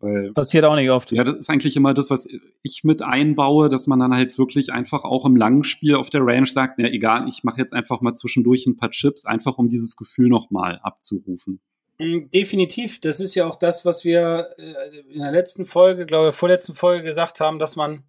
[0.00, 1.10] Weil, Passiert auch nicht oft.
[1.10, 2.28] Ja, das ist eigentlich immer das, was
[2.62, 6.24] ich mit einbaue, dass man dann halt wirklich einfach auch im langen Spiel auf der
[6.24, 9.68] Range sagt, na egal, ich mache jetzt einfach mal zwischendurch ein paar Chips, einfach um
[9.68, 11.60] dieses Gefühl nochmal abzurufen.
[11.98, 13.00] Mm, definitiv.
[13.00, 16.74] Das ist ja auch das, was wir äh, in der letzten Folge, glaube ich, vorletzten
[16.74, 18.04] Folge gesagt haben, dass man,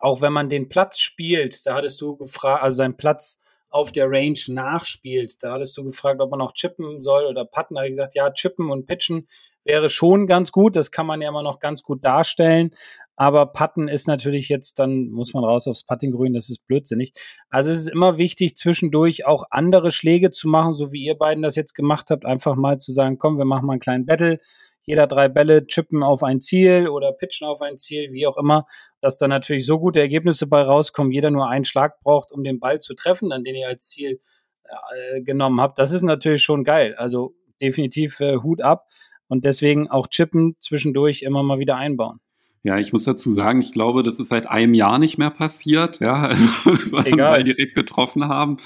[0.00, 4.10] auch wenn man den Platz spielt, da hattest du gefragt, also seinen Platz auf der
[4.10, 7.74] Range nachspielt, da hattest du gefragt, ob man auch chippen soll oder putten.
[7.74, 9.28] Da habe ich gesagt, ja, chippen und pitchen
[9.64, 10.76] wäre schon ganz gut.
[10.76, 12.74] Das kann man ja immer noch ganz gut darstellen.
[13.20, 17.12] Aber Putten ist natürlich jetzt, dann muss man raus aufs Puttinggrün, das ist blödsinnig.
[17.50, 21.42] Also es ist immer wichtig, zwischendurch auch andere Schläge zu machen, so wie ihr beiden
[21.42, 22.24] das jetzt gemacht habt.
[22.24, 24.38] Einfach mal zu sagen, komm, wir machen mal einen kleinen Battle.
[24.84, 28.66] Jeder drei Bälle chippen auf ein Ziel oder pitchen auf ein Ziel, wie auch immer,
[29.00, 32.60] dass da natürlich so gute Ergebnisse bei rauskommen, jeder nur einen Schlag braucht, um den
[32.60, 34.20] Ball zu treffen, an den ihr als Ziel
[34.62, 35.80] äh, genommen habt.
[35.80, 36.94] Das ist natürlich schon geil.
[36.94, 38.86] Also definitiv äh, Hut ab
[39.26, 42.20] und deswegen auch chippen zwischendurch immer mal wieder einbauen.
[42.64, 46.00] Ja, ich muss dazu sagen, ich glaube, das ist seit einem Jahr nicht mehr passiert,
[46.00, 47.44] ja, also dass wir Egal.
[47.44, 48.56] direkt getroffen haben.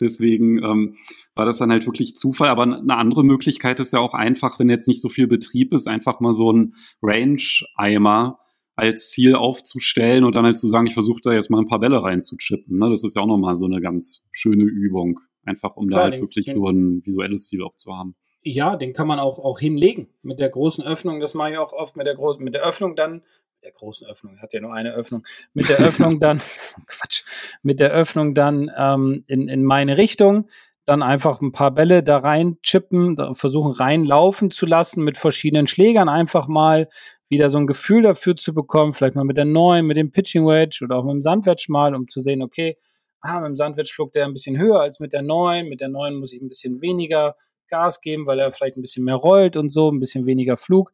[0.00, 0.96] Deswegen ähm,
[1.34, 2.48] war das dann halt wirklich Zufall.
[2.48, 5.86] Aber eine andere Möglichkeit ist ja auch einfach, wenn jetzt nicht so viel Betrieb ist,
[5.86, 8.38] einfach mal so ein Range-Eimer
[8.74, 11.80] als Ziel aufzustellen und dann halt zu sagen, ich versuche da jetzt mal ein paar
[11.80, 12.78] Bälle reinzuchippen.
[12.78, 12.88] Ne?
[12.88, 15.20] Das ist ja auch nochmal so eine ganz schöne Übung.
[15.44, 18.14] Einfach um Klar, da halt wirklich so ein visuelles Ziel auch zu haben.
[18.44, 21.20] Ja, den kann man auch, auch hinlegen mit der großen Öffnung.
[21.20, 23.22] Das mache ich auch oft mit der großen, mit der Öffnung dann
[23.62, 26.38] der großen Öffnung, hat ja nur eine Öffnung, mit der Öffnung dann,
[26.86, 27.24] Quatsch,
[27.62, 30.48] mit der Öffnung dann ähm, in, in meine Richtung,
[30.84, 36.08] dann einfach ein paar Bälle da rein chippen, versuchen reinlaufen zu lassen mit verschiedenen Schlägern,
[36.08, 36.88] einfach mal
[37.28, 40.46] wieder so ein Gefühl dafür zu bekommen, vielleicht mal mit der neuen, mit dem Pitching
[40.46, 42.76] Wedge oder auch mit dem Sandwedge mal, um zu sehen, okay,
[43.20, 45.88] ah, mit dem Sandwedge flog der ein bisschen höher als mit der neuen, mit der
[45.88, 47.36] neuen muss ich ein bisschen weniger
[47.68, 50.92] Gas geben, weil er vielleicht ein bisschen mehr rollt und so, ein bisschen weniger Flug.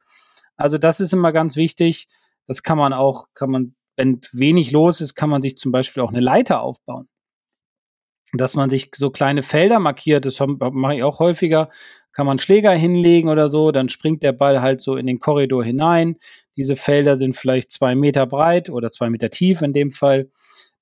[0.56, 2.06] Also das ist immer ganz wichtig,
[2.48, 6.02] das kann man auch, kann man, wenn wenig los ist, kann man sich zum Beispiel
[6.02, 7.08] auch eine Leiter aufbauen.
[8.32, 11.70] Dass man sich so kleine Felder markiert, das mache ich auch häufiger,
[12.12, 15.62] kann man Schläger hinlegen oder so, dann springt der Ball halt so in den Korridor
[15.62, 16.16] hinein.
[16.56, 20.30] Diese Felder sind vielleicht zwei Meter breit oder zwei Meter tief in dem Fall.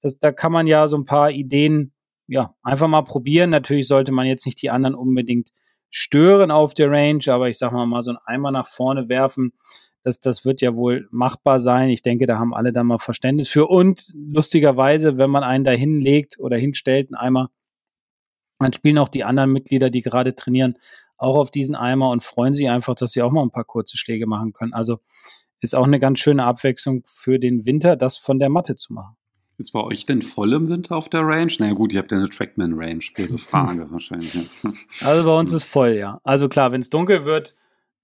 [0.00, 1.92] Das, da kann man ja so ein paar Ideen,
[2.26, 3.50] ja, einfach mal probieren.
[3.50, 5.50] Natürlich sollte man jetzt nicht die anderen unbedingt
[5.90, 9.52] stören auf der Range, aber ich sag mal mal so ein Eimer nach vorne werfen,
[10.06, 11.88] das, das wird ja wohl machbar sein.
[11.88, 13.66] Ich denke, da haben alle dann mal Verständnis für.
[13.66, 17.50] Und lustigerweise, wenn man einen da hinlegt oder hinstellt, einen Eimer,
[18.60, 20.78] dann spielen auch die anderen Mitglieder, die gerade trainieren,
[21.16, 23.98] auch auf diesen Eimer und freuen sich einfach, dass sie auch mal ein paar kurze
[23.98, 24.74] Schläge machen können.
[24.74, 25.00] Also
[25.60, 29.16] ist auch eine ganz schöne Abwechslung für den Winter, das von der Matte zu machen.
[29.58, 31.52] Ist bei euch denn voll im Winter auf der Range?
[31.58, 33.02] Na naja, gut, ihr habt ja eine Trackman-Range.
[33.18, 34.38] Ihre Frage wahrscheinlich.
[35.02, 36.20] Also bei uns ist voll, ja.
[36.22, 37.56] Also klar, wenn es dunkel wird,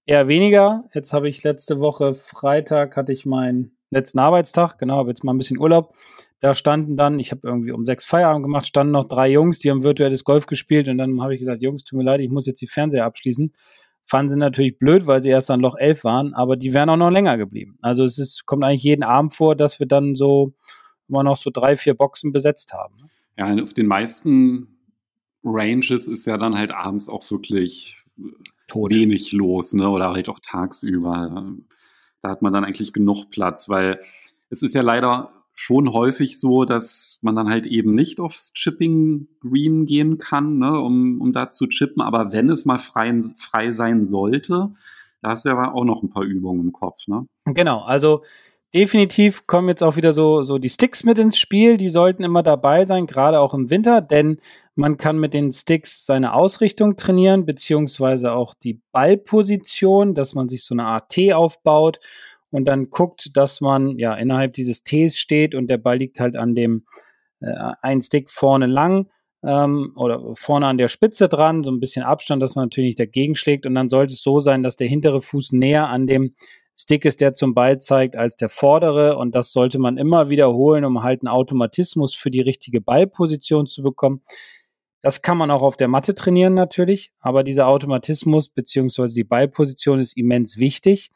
[0.05, 0.83] Eher weniger.
[0.93, 5.33] Jetzt habe ich letzte Woche Freitag hatte ich meinen letzten Arbeitstag, genau, habe jetzt mal
[5.33, 5.95] ein bisschen Urlaub.
[6.41, 9.71] Da standen dann, ich habe irgendwie um sechs Feierabend gemacht, standen noch drei Jungs, die
[9.71, 12.47] haben virtuelles Golf gespielt und dann habe ich gesagt, Jungs, tut mir leid, ich muss
[12.47, 13.53] jetzt die Fernseher abschließen.
[14.03, 16.97] Fanden sie natürlich blöd, weil sie erst an Loch 11 waren, aber die wären auch
[16.97, 17.77] noch länger geblieben.
[17.81, 20.53] Also es ist, kommt eigentlich jeden Abend vor, dass wir dann so
[21.07, 22.95] immer noch so drei, vier Boxen besetzt haben.
[22.97, 23.07] Ne?
[23.37, 24.67] Ja, auf den meisten
[25.45, 28.03] Ranges ist ja dann halt abends auch wirklich
[28.67, 28.91] Tot.
[28.91, 29.89] wenig los, ne?
[29.89, 31.55] Oder halt auch tagsüber.
[32.21, 33.99] Da hat man dann eigentlich genug Platz, weil
[34.49, 39.27] es ist ja leider schon häufig so, dass man dann halt eben nicht aufs Chipping
[39.39, 42.01] Green gehen kann, ne, um, um da zu chippen.
[42.01, 44.71] Aber wenn es mal frei, frei sein sollte,
[45.21, 47.27] da hast du ja auch noch ein paar Übungen im Kopf, ne?
[47.45, 48.23] Genau, also
[48.73, 51.77] definitiv kommen jetzt auch wieder so, so die Sticks mit ins Spiel.
[51.77, 54.39] Die sollten immer dabei sein, gerade auch im Winter, denn
[54.75, 60.63] man kann mit den Sticks seine Ausrichtung trainieren, beziehungsweise auch die Ballposition, dass man sich
[60.63, 61.99] so eine Art T aufbaut
[62.49, 66.35] und dann guckt, dass man ja innerhalb dieses Ts steht und der Ball liegt halt
[66.35, 66.85] an dem
[67.39, 69.09] äh, einen Stick vorne lang
[69.43, 72.99] ähm, oder vorne an der Spitze dran, so ein bisschen Abstand, dass man natürlich nicht
[72.99, 76.35] dagegen schlägt und dann sollte es so sein, dass der hintere Fuß näher an dem
[76.75, 79.17] Stick ist, der zum Ball zeigt, als der vordere.
[79.17, 83.83] Und das sollte man immer wiederholen, um halt einen Automatismus für die richtige Ballposition zu
[83.83, 84.21] bekommen.
[85.03, 89.99] Das kann man auch auf der Matte trainieren natürlich, aber dieser Automatismus beziehungsweise die Ballposition
[89.99, 91.11] ist immens wichtig,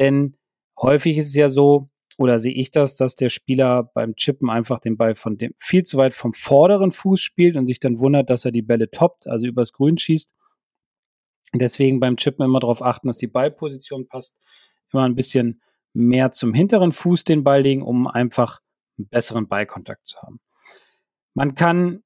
[0.00, 0.36] denn
[0.76, 1.88] häufig ist es ja so,
[2.18, 5.84] oder sehe ich das, dass der Spieler beim Chippen einfach den Ball von dem viel
[5.84, 9.28] zu weit vom vorderen Fuß spielt und sich dann wundert, dass er die Bälle toppt,
[9.28, 10.34] also übers Grün schießt.
[11.54, 14.36] Deswegen beim Chippen immer darauf achten, dass die Ballposition passt
[14.92, 15.62] immer ein bisschen
[15.92, 18.60] mehr zum hinteren Fuß den Ball legen, um einfach
[18.98, 20.40] einen besseren Ballkontakt zu haben.
[21.34, 22.02] Man kann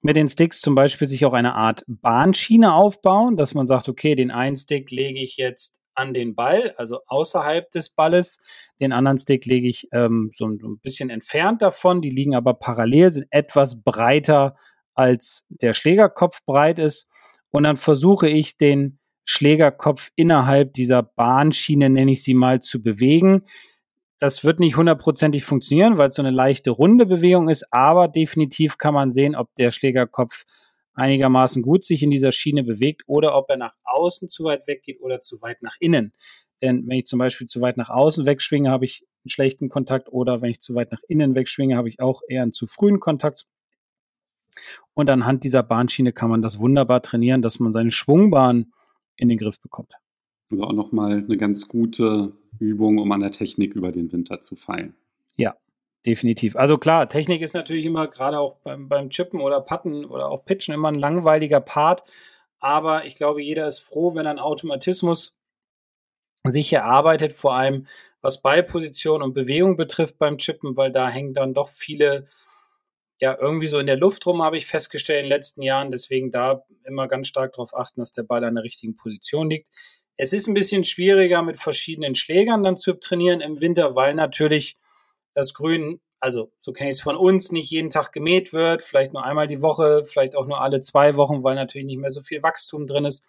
[0.00, 4.14] mit den Sticks zum Beispiel sich auch eine Art Bahnschiene aufbauen, dass man sagt, okay,
[4.14, 8.38] den einen Stick lege ich jetzt an den Ball, also außerhalb des Balles.
[8.80, 12.00] Den anderen Stick lege ich ähm, so, so ein bisschen entfernt davon.
[12.00, 14.56] Die liegen aber parallel, sind etwas breiter
[14.94, 17.08] als der Schlägerkopf breit ist.
[17.50, 23.42] Und dann versuche ich den Schlägerkopf innerhalb dieser Bahnschiene, nenne ich sie mal, zu bewegen.
[24.18, 28.76] Das wird nicht hundertprozentig funktionieren, weil es so eine leichte runde Bewegung ist, aber definitiv
[28.76, 30.44] kann man sehen, ob der Schlägerkopf
[30.94, 34.82] einigermaßen gut sich in dieser Schiene bewegt oder ob er nach außen zu weit weg
[34.82, 36.12] geht oder zu weit nach innen.
[36.60, 40.08] Denn wenn ich zum Beispiel zu weit nach außen wegschwinge, habe ich einen schlechten Kontakt
[40.12, 42.98] oder wenn ich zu weit nach innen wegschwinge, habe ich auch eher einen zu frühen
[42.98, 43.46] Kontakt.
[44.94, 48.72] Und anhand dieser Bahnschiene kann man das wunderbar trainieren, dass man seine Schwungbahn
[49.16, 49.92] in den Griff bekommt.
[50.50, 54.56] Also auch nochmal eine ganz gute Übung, um an der Technik über den Winter zu
[54.56, 54.94] feilen.
[55.36, 55.56] Ja,
[56.06, 56.56] definitiv.
[56.56, 60.44] Also klar, Technik ist natürlich immer gerade auch beim, beim Chippen oder Putten oder auch
[60.44, 62.04] Pitchen immer ein langweiliger Part.
[62.60, 65.34] Aber ich glaube, jeder ist froh, wenn ein Automatismus
[66.44, 67.86] sich erarbeitet, vor allem
[68.20, 72.24] was Ballposition und Bewegung betrifft beim Chippen, weil da hängen dann doch viele
[73.20, 75.90] ja irgendwie so in der Luft rum, habe ich festgestellt in den letzten Jahren.
[75.90, 79.68] Deswegen da immer ganz stark darauf achten, dass der Ball an der richtigen Position liegt.
[80.20, 84.76] Es ist ein bisschen schwieriger mit verschiedenen Schlägern dann zu trainieren im Winter, weil natürlich
[85.32, 89.12] das Grün, also so kenne ich es von uns, nicht jeden Tag gemäht wird, vielleicht
[89.12, 92.20] nur einmal die Woche, vielleicht auch nur alle zwei Wochen, weil natürlich nicht mehr so
[92.20, 93.28] viel Wachstum drin ist.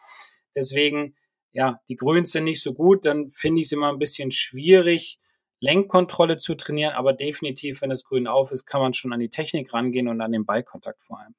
[0.56, 1.16] Deswegen,
[1.52, 5.20] ja, die Grüns sind nicht so gut, dann finde ich es immer ein bisschen schwierig,
[5.60, 9.30] Lenkkontrolle zu trainieren, aber definitiv, wenn das Grün auf ist, kann man schon an die
[9.30, 11.36] Technik rangehen und an den Ballkontakt vor allem.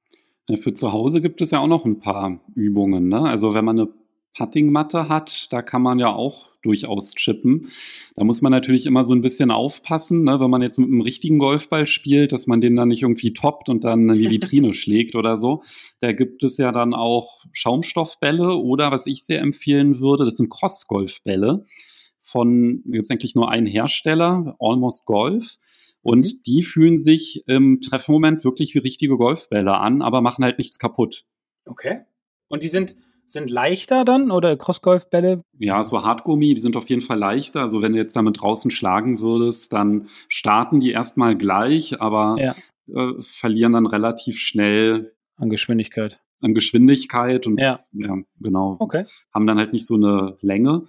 [0.61, 3.09] Für zu Hause gibt es ja auch noch ein paar Übungen.
[3.09, 3.23] Ne?
[3.23, 3.89] Also wenn man eine
[4.37, 7.69] Puttingmatte hat, da kann man ja auch durchaus chippen.
[8.17, 10.41] Da muss man natürlich immer so ein bisschen aufpassen, ne?
[10.41, 13.69] wenn man jetzt mit einem richtigen Golfball spielt, dass man den dann nicht irgendwie toppt
[13.69, 15.63] und dann in die Vitrine schlägt oder so.
[16.01, 20.51] Da gibt es ja dann auch Schaumstoffbälle oder was ich sehr empfehlen würde, das sind
[20.51, 21.65] Cross-Golfbälle
[22.23, 25.57] von, gibt es eigentlich nur einen Hersteller, Almost Golf.
[26.03, 26.43] Und mhm.
[26.47, 31.25] die fühlen sich im Treffmoment wirklich wie richtige Golfbälle an, aber machen halt nichts kaputt.
[31.67, 32.03] Okay.
[32.49, 32.97] Und die sind,
[33.33, 35.43] sind leichter dann oder Crossgolfbälle?
[35.59, 37.61] Ja, so Hartgummi, die sind auf jeden Fall leichter.
[37.61, 42.55] Also wenn du jetzt damit draußen schlagen würdest, dann starten die erstmal gleich, aber ja.
[42.95, 48.77] äh, verlieren dann relativ schnell an Geschwindigkeit an Geschwindigkeit und ja, ja genau.
[48.79, 49.05] Okay.
[49.33, 50.85] Haben dann halt nicht so eine Länge.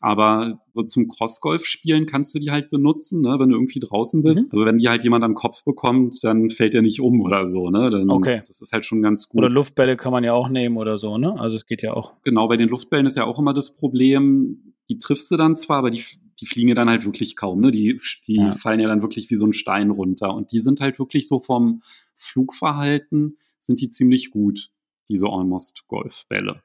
[0.00, 4.22] Aber so zum Crossgolf spielen kannst du die halt benutzen, ne, wenn du irgendwie draußen
[4.22, 4.42] bist.
[4.42, 4.48] Mhm.
[4.52, 7.70] Also wenn die halt jemand am Kopf bekommt, dann fällt er nicht um oder so,
[7.70, 7.90] ne?
[7.90, 8.42] Dann, okay.
[8.46, 9.38] Das ist halt schon ganz gut.
[9.38, 11.38] Oder Luftbälle kann man ja auch nehmen oder so, ne?
[11.38, 12.12] Also es geht ja auch.
[12.24, 15.78] Genau, bei den Luftbällen ist ja auch immer das Problem, die triffst du dann zwar,
[15.78, 16.02] aber die,
[16.40, 17.70] die fliegen ja dann halt wirklich kaum, ne?
[17.70, 18.50] Die, die ja.
[18.50, 20.34] fallen ja dann wirklich wie so ein Stein runter.
[20.34, 21.82] Und die sind halt wirklich so vom
[22.16, 24.70] Flugverhalten sind die ziemlich gut
[25.12, 26.62] diese Almost Golfbälle.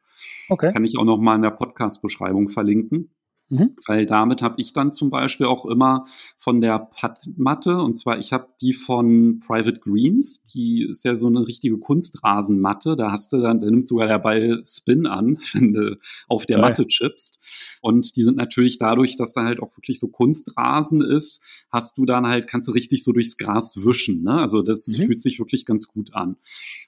[0.49, 0.71] Okay.
[0.71, 3.11] Kann ich auch noch mal in der Podcast-Beschreibung verlinken.
[3.49, 3.71] Mhm.
[3.87, 6.05] Weil damit habe ich dann zum Beispiel auch immer
[6.37, 11.27] von der Puttmatte, und zwar ich habe die von Private Greens, die ist ja so
[11.27, 15.73] eine richtige Kunstrasenmatte, da hast du dann, da nimmt sogar der Ball Spin an, wenn
[15.73, 17.39] du auf der Matte chippst.
[17.81, 22.05] Und die sind natürlich dadurch, dass da halt auch wirklich so Kunstrasen ist, hast du
[22.05, 24.23] dann halt, kannst du richtig so durchs Gras wischen.
[24.23, 24.33] Ne?
[24.33, 25.05] Also das mhm.
[25.05, 26.35] fühlt sich wirklich ganz gut an.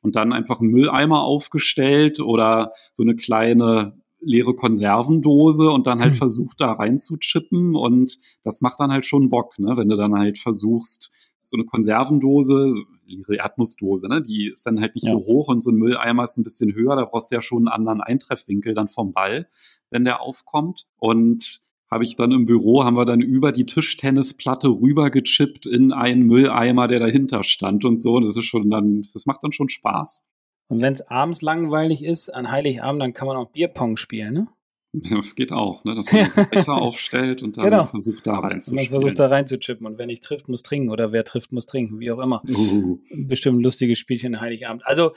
[0.01, 6.11] Und dann einfach einen Mülleimer aufgestellt oder so eine kleine leere Konservendose und dann halt
[6.11, 6.17] hm.
[6.17, 9.77] versucht, da reinzuchippen und das macht dann halt schon Bock, ne?
[9.77, 14.21] wenn du dann halt versuchst, so eine Konservendose, so leere Erdnussdose, ne?
[14.21, 15.13] die ist dann halt nicht ja.
[15.13, 17.59] so hoch und so ein Mülleimer ist ein bisschen höher, da brauchst du ja schon
[17.59, 19.47] einen anderen Eintreffwinkel dann vom Ball,
[19.89, 24.67] wenn der aufkommt und habe ich dann im Büro, haben wir dann über die Tischtennisplatte
[24.67, 28.19] rübergechippt in einen Mülleimer, der dahinter stand und so.
[28.19, 30.23] Das ist schon dann, das macht dann schon Spaß.
[30.69, 34.47] Und wenn es abends langweilig ist, an Heiligabend, dann kann man auch Bierpong spielen, ne?
[34.93, 35.93] Ja, das geht auch, ne?
[35.93, 37.85] dass man so einen Becher aufstellt und dann genau.
[37.85, 38.75] versucht da reinzuchippen.
[38.75, 41.99] Man versucht da reinzuchippen und wer nicht trifft, muss trinken oder wer trifft, muss trinken,
[41.99, 42.41] wie auch immer.
[42.47, 42.97] Uh.
[43.11, 44.85] Bestimmt ein lustiges Spielchen Heiligabend.
[44.85, 45.11] Also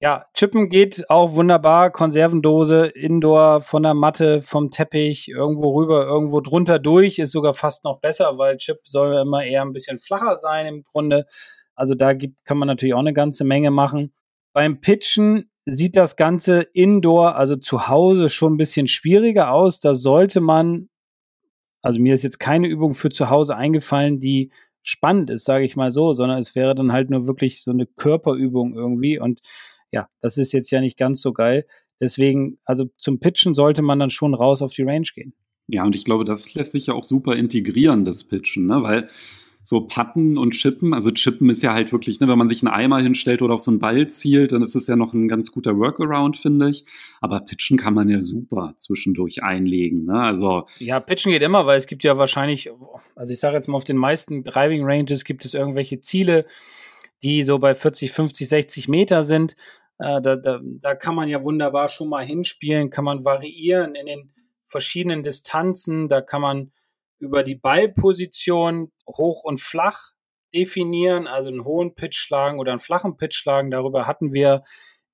[0.00, 1.90] ja, Chippen geht auch wunderbar.
[1.90, 7.82] Konservendose, Indoor, von der Matte, vom Teppich, irgendwo rüber, irgendwo drunter durch, ist sogar fast
[7.82, 11.26] noch besser, weil Chip soll immer eher ein bisschen flacher sein im Grunde.
[11.74, 14.12] Also da gibt, kann man natürlich auch eine ganze Menge machen.
[14.58, 19.78] Beim Pitchen sieht das Ganze indoor, also zu Hause, schon ein bisschen schwieriger aus.
[19.78, 20.88] Da sollte man,
[21.80, 24.50] also mir ist jetzt keine Übung für zu Hause eingefallen, die
[24.82, 27.86] spannend ist, sage ich mal so, sondern es wäre dann halt nur wirklich so eine
[27.86, 29.20] Körperübung irgendwie.
[29.20, 29.42] Und
[29.92, 31.64] ja, das ist jetzt ja nicht ganz so geil.
[32.00, 35.34] Deswegen, also zum Pitchen sollte man dann schon raus auf die Range gehen.
[35.68, 38.82] Ja, und ich glaube, das lässt sich ja auch super integrieren, das Pitchen, ne?
[38.82, 39.08] weil
[39.68, 40.94] so Patten und Chippen.
[40.94, 43.60] Also Chippen ist ja halt wirklich, ne, wenn man sich einen Eimer hinstellt oder auf
[43.60, 46.86] so einen Ball zielt, dann ist es ja noch ein ganz guter Workaround, finde ich.
[47.20, 50.06] Aber Pitchen kann man ja super zwischendurch einlegen.
[50.06, 50.18] Ne?
[50.22, 52.70] Also ja, Pitchen geht immer, weil es gibt ja wahrscheinlich,
[53.14, 56.46] also ich sage jetzt mal, auf den meisten Driving Ranges gibt es irgendwelche Ziele,
[57.22, 59.54] die so bei 40, 50, 60 Meter sind.
[59.98, 64.06] Äh, da, da, da kann man ja wunderbar schon mal hinspielen, kann man variieren in
[64.06, 64.30] den
[64.64, 66.72] verschiedenen Distanzen, da kann man
[67.18, 70.12] über die Ballposition hoch und flach
[70.54, 73.70] definieren, also einen hohen Pitch schlagen oder einen flachen Pitch schlagen.
[73.70, 74.64] Darüber hatten wir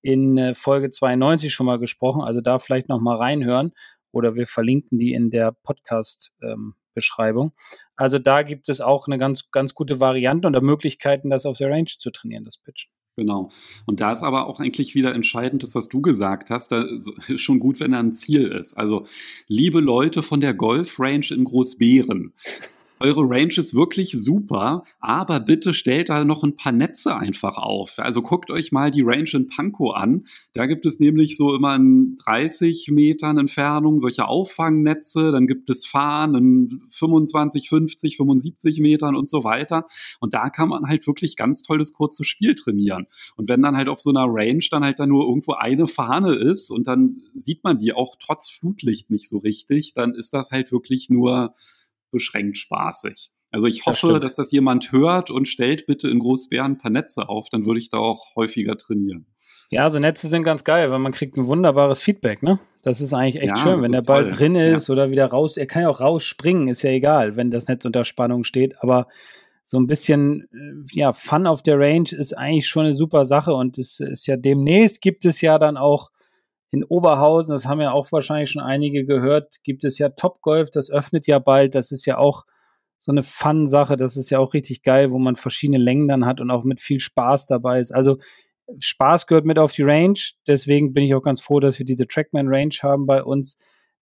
[0.02, 3.72] in äh, Folge 92 schon mal gesprochen, also da vielleicht noch mal reinhören
[4.12, 7.46] oder wir verlinken die in der Podcast-Beschreibung.
[7.46, 7.52] Ähm,
[7.96, 11.70] Also da gibt es auch eine ganz, ganz gute Variante und Möglichkeiten, das auf der
[11.70, 12.92] Range zu trainieren, das Pitchen.
[13.16, 13.50] Genau.
[13.86, 17.12] Und da ist aber auch eigentlich wieder entscheidend, das, was du gesagt hast, da ist
[17.40, 18.76] schon gut, wenn da ein Ziel ist.
[18.76, 19.06] Also,
[19.46, 22.32] liebe Leute von der Golf Range in Großbären,
[23.00, 27.98] eure Range ist wirklich super, aber bitte stellt da noch ein paar Netze einfach auf.
[27.98, 30.24] Also guckt euch mal die Range in Pankow an.
[30.52, 35.32] Da gibt es nämlich so immer in 30 Metern Entfernung solche Auffangnetze.
[35.32, 39.86] Dann gibt es Fahren in 25, 50, 75 Metern und so weiter.
[40.20, 43.06] Und da kann man halt wirklich ganz tolles kurzes Spiel trainieren.
[43.36, 46.34] Und wenn dann halt auf so einer Range dann halt da nur irgendwo eine Fahne
[46.34, 50.52] ist und dann sieht man die auch trotz Flutlicht nicht so richtig, dann ist das
[50.52, 51.54] halt wirklich nur
[52.14, 53.30] beschränkt spaßig.
[53.50, 56.90] Also ich hoffe, das dass das jemand hört und stellt bitte in Großbären ein paar
[56.90, 59.26] Netze auf, dann würde ich da auch häufiger trainieren.
[59.70, 62.58] Ja, so Netze sind ganz geil, weil man kriegt ein wunderbares Feedback, ne?
[62.82, 64.32] Das ist eigentlich echt ja, schön, wenn der Ball toll.
[64.32, 64.92] drin ist ja.
[64.92, 65.56] oder wieder raus.
[65.56, 69.06] Er kann ja auch rausspringen, ist ja egal, wenn das Netz unter Spannung steht, aber
[69.62, 73.54] so ein bisschen äh, ja, Fun auf der Range ist eigentlich schon eine super Sache
[73.54, 76.10] und es ist ja demnächst gibt es ja dann auch
[76.74, 80.90] in Oberhausen, das haben ja auch wahrscheinlich schon einige gehört, gibt es ja Topgolf, das
[80.90, 81.76] öffnet ja bald.
[81.76, 82.44] Das ist ja auch
[82.98, 83.96] so eine Fun-Sache.
[83.96, 86.80] Das ist ja auch richtig geil, wo man verschiedene Längen dann hat und auch mit
[86.80, 87.92] viel Spaß dabei ist.
[87.92, 88.18] Also
[88.78, 90.18] Spaß gehört mit auf die Range.
[90.48, 93.56] Deswegen bin ich auch ganz froh, dass wir diese Trackman Range haben bei uns,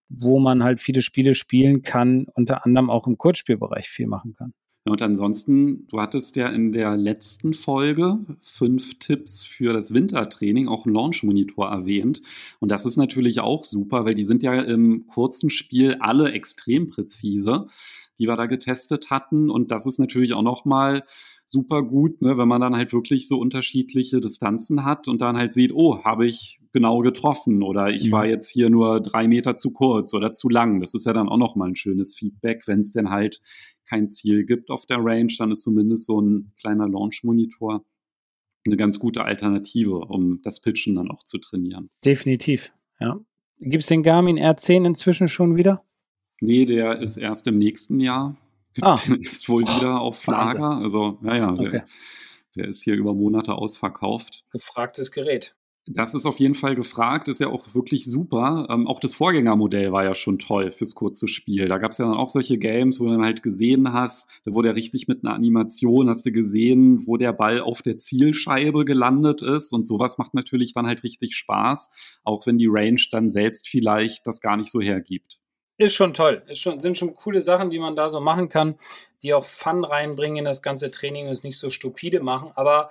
[0.08, 4.54] wo man halt viele Spiele spielen kann, unter anderem auch im Kurzspielbereich viel machen kann.
[4.84, 10.86] Und ansonsten, du hattest ja in der letzten Folge fünf Tipps für das Wintertraining, auch
[10.86, 12.20] einen Launch-Monitor erwähnt.
[12.58, 16.88] Und das ist natürlich auch super, weil die sind ja im kurzen Spiel alle extrem
[16.88, 17.68] präzise,
[18.18, 19.50] die wir da getestet hatten.
[19.50, 21.04] Und das ist natürlich auch nochmal
[21.52, 25.52] super gut, ne, wenn man dann halt wirklich so unterschiedliche Distanzen hat und dann halt
[25.52, 28.12] sieht, oh, habe ich genau getroffen oder ich mhm.
[28.12, 30.80] war jetzt hier nur drei Meter zu kurz oder zu lang.
[30.80, 33.42] Das ist ja dann auch nochmal ein schönes Feedback, wenn es denn halt
[33.86, 37.84] kein Ziel gibt auf der Range, dann ist zumindest so ein kleiner Launch-Monitor
[38.64, 41.90] eine ganz gute Alternative, um das Pitchen dann auch zu trainieren.
[42.02, 43.20] Definitiv, ja.
[43.58, 45.84] Gibt es den Garmin R10 inzwischen schon wieder?
[46.40, 48.36] Nee, der ist erst im nächsten Jahr.
[48.74, 49.14] Gibt es ah.
[49.20, 50.76] jetzt wohl wieder auf Lager.
[50.78, 51.70] Also, naja, okay.
[51.70, 51.84] der,
[52.56, 54.44] der ist hier über Monate ausverkauft.
[54.50, 55.54] Gefragtes Gerät.
[55.86, 58.68] Das ist auf jeden Fall gefragt, ist ja auch wirklich super.
[58.70, 61.66] Ähm, auch das Vorgängermodell war ja schon toll fürs kurze Spiel.
[61.66, 64.54] Da gab es ja dann auch solche Games, wo du dann halt gesehen hast, da
[64.54, 68.84] wurde ja richtig mit einer Animation, hast du gesehen, wo der Ball auf der Zielscheibe
[68.84, 69.72] gelandet ist.
[69.72, 71.90] Und sowas macht natürlich dann halt richtig Spaß,
[72.22, 75.41] auch wenn die Range dann selbst vielleicht das gar nicht so hergibt.
[75.82, 76.44] Ist schon toll.
[76.46, 78.78] Ist schon, sind schon coole Sachen, die man da so machen kann,
[79.24, 82.52] die auch Fun reinbringen in das ganze Training und es nicht so stupide machen.
[82.54, 82.88] Aber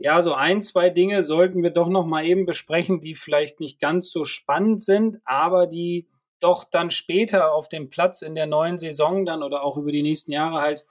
[0.00, 3.78] ja, so ein, zwei Dinge sollten wir doch noch mal eben besprechen, die vielleicht nicht
[3.78, 6.08] ganz so spannend sind, aber die
[6.40, 10.02] doch dann später auf dem Platz in der neuen Saison dann oder auch über die
[10.02, 10.84] nächsten Jahre halt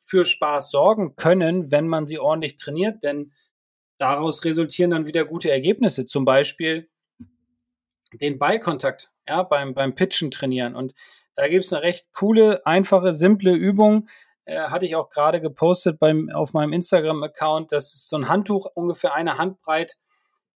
[0.00, 3.32] für Spaß sorgen können, wenn man sie ordentlich trainiert, denn
[3.96, 6.04] daraus resultieren dann wieder gute Ergebnisse.
[6.04, 6.90] Zum Beispiel
[8.20, 10.74] den Ballkontakt, ja, beim, beim Pitchen trainieren.
[10.74, 10.94] Und
[11.34, 14.08] da gibt es eine recht coole, einfache, simple Übung,
[14.44, 17.72] äh, hatte ich auch gerade gepostet beim, auf meinem Instagram-Account.
[17.72, 19.96] Das ist so ein Handtuch, ungefähr eine Handbreit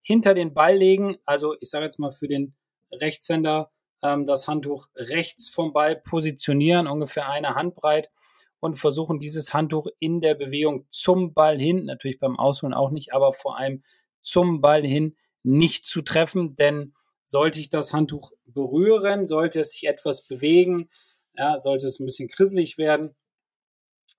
[0.01, 1.17] hinter den Ball legen.
[1.25, 2.55] Also ich sage jetzt mal für den
[2.91, 3.71] Rechtshänder
[4.03, 8.11] ähm, das Handtuch rechts vom Ball positionieren, ungefähr eine Handbreit
[8.59, 13.13] und versuchen dieses Handtuch in der Bewegung zum Ball hin, natürlich beim Ausholen auch nicht,
[13.13, 13.83] aber vor allem
[14.21, 16.93] zum Ball hin nicht zu treffen, denn
[17.27, 20.89] sollte ich das Handtuch berühren, sollte es sich etwas bewegen,
[21.35, 23.15] ja, sollte es ein bisschen krisselig werden,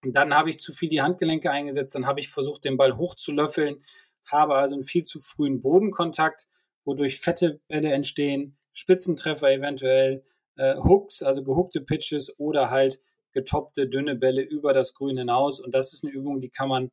[0.04, 2.96] und dann habe ich zu viel die Handgelenke eingesetzt, dann habe ich versucht, den Ball
[2.96, 3.82] hochzulöffeln,
[4.30, 6.46] habe also einen viel zu frühen Bodenkontakt,
[6.84, 10.24] wodurch fette Bälle entstehen, Spitzentreffer eventuell,
[10.56, 13.00] äh, Hooks, also gehookte Pitches oder halt
[13.32, 15.60] getoppte dünne Bälle über das Grün hinaus.
[15.60, 16.90] Und das ist eine Übung, die kann man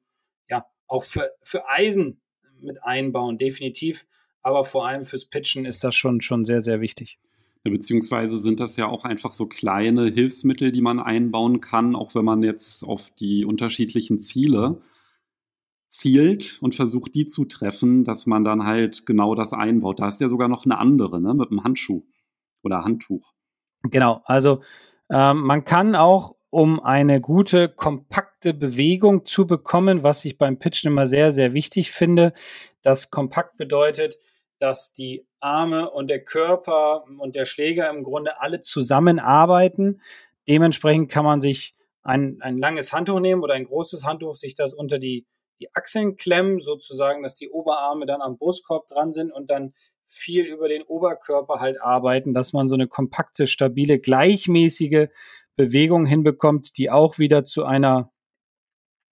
[0.50, 2.22] ja auch für, für Eisen
[2.60, 4.08] mit einbauen, definitiv.
[4.46, 7.18] Aber vor allem fürs Pitchen ist das schon, schon sehr, sehr wichtig.
[7.64, 12.26] Beziehungsweise sind das ja auch einfach so kleine Hilfsmittel, die man einbauen kann, auch wenn
[12.26, 14.84] man jetzt auf die unterschiedlichen Ziele
[15.90, 20.00] zielt und versucht, die zu treffen, dass man dann halt genau das einbaut.
[20.00, 22.04] Da ist ja sogar noch eine andere, ne, mit einem Handschuh
[22.62, 23.34] oder Handtuch.
[23.82, 24.62] Genau, also
[25.10, 30.92] ähm, man kann auch, um eine gute, kompakte Bewegung zu bekommen, was ich beim Pitchen
[30.92, 32.32] immer sehr, sehr wichtig finde,
[32.84, 34.20] das kompakt bedeutet,
[34.60, 40.02] dass die Arme und der Körper und der Schläger im Grunde alle zusammenarbeiten.
[40.48, 44.74] Dementsprechend kann man sich ein, ein langes Handtuch nehmen oder ein großes Handtuch, sich das
[44.74, 45.26] unter die,
[45.60, 49.74] die Achseln klemmen, sozusagen, dass die Oberarme dann am Brustkorb dran sind und dann
[50.06, 55.08] viel über den Oberkörper halt arbeiten, dass man so eine kompakte, stabile, gleichmäßige
[55.56, 58.12] Bewegung hinbekommt, die auch wieder zu einer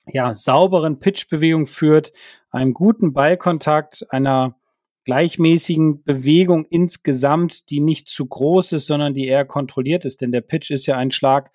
[0.06, 2.12] ja, sauberen Pitchbewegung führt,
[2.52, 4.60] einem guten Ballkontakt, einer
[5.06, 10.22] gleichmäßigen Bewegung insgesamt, die nicht zu groß ist, sondern die eher kontrolliert ist.
[10.22, 11.52] Denn der Pitch ist ja ein Schlag,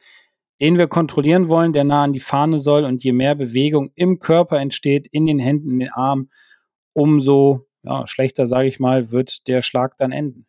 [0.60, 2.84] den wir kontrollieren wollen, der nah an die Fahne soll.
[2.84, 6.30] Und je mehr Bewegung im Körper entsteht, in den Händen, in den Armen,
[6.92, 10.46] umso ja, schlechter, sage ich mal, wird der Schlag dann enden.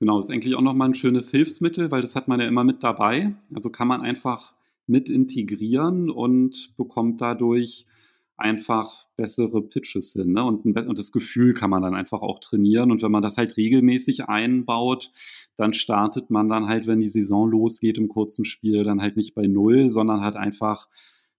[0.00, 2.84] Genau, ist eigentlich auch nochmal ein schönes Hilfsmittel, weil das hat man ja immer mit
[2.84, 3.34] dabei.
[3.52, 4.54] Also kann man einfach
[4.86, 7.86] mit integrieren und bekommt dadurch
[8.38, 10.32] einfach bessere Pitches hin.
[10.32, 10.44] Ne?
[10.44, 12.90] Und, und, das Gefühl kann man dann einfach auch trainieren.
[12.90, 15.10] Und wenn man das halt regelmäßig einbaut,
[15.56, 19.34] dann startet man dann halt, wenn die Saison losgeht im kurzen Spiel, dann halt nicht
[19.34, 20.88] bei Null, sondern hat einfach,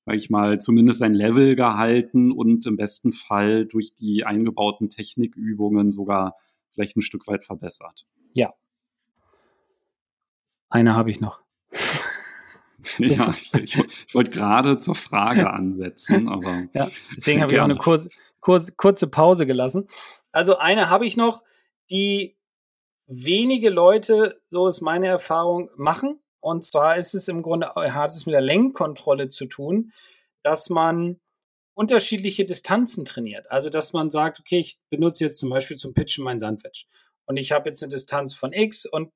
[0.06, 5.92] sag ich mal, zumindest sein Level gehalten und im besten Fall durch die eingebauten Technikübungen
[5.92, 6.36] sogar
[6.74, 8.06] vielleicht ein Stück weit verbessert.
[8.34, 8.54] Ja.
[10.70, 11.42] Eine habe ich noch.
[13.00, 16.64] Ja, ich, ich, wollte gerade zur Frage ansetzen, aber.
[16.74, 18.10] Ja, deswegen habe ich auch eine kurze,
[18.40, 19.88] kurze, kurze Pause gelassen.
[20.32, 21.44] Also eine habe ich noch,
[21.90, 22.38] die
[23.08, 26.20] wenige Leute, so ist meine Erfahrung, machen.
[26.40, 29.92] Und zwar ist es im Grunde, hat es mit der Lenkkontrolle zu tun,
[30.44, 31.20] dass man
[31.74, 33.50] unterschiedliche Distanzen trainiert.
[33.50, 36.88] Also, dass man sagt, okay, ich benutze jetzt zum Beispiel zum Pitchen mein Sandwich.
[37.26, 39.12] Und ich habe jetzt eine Distanz von X und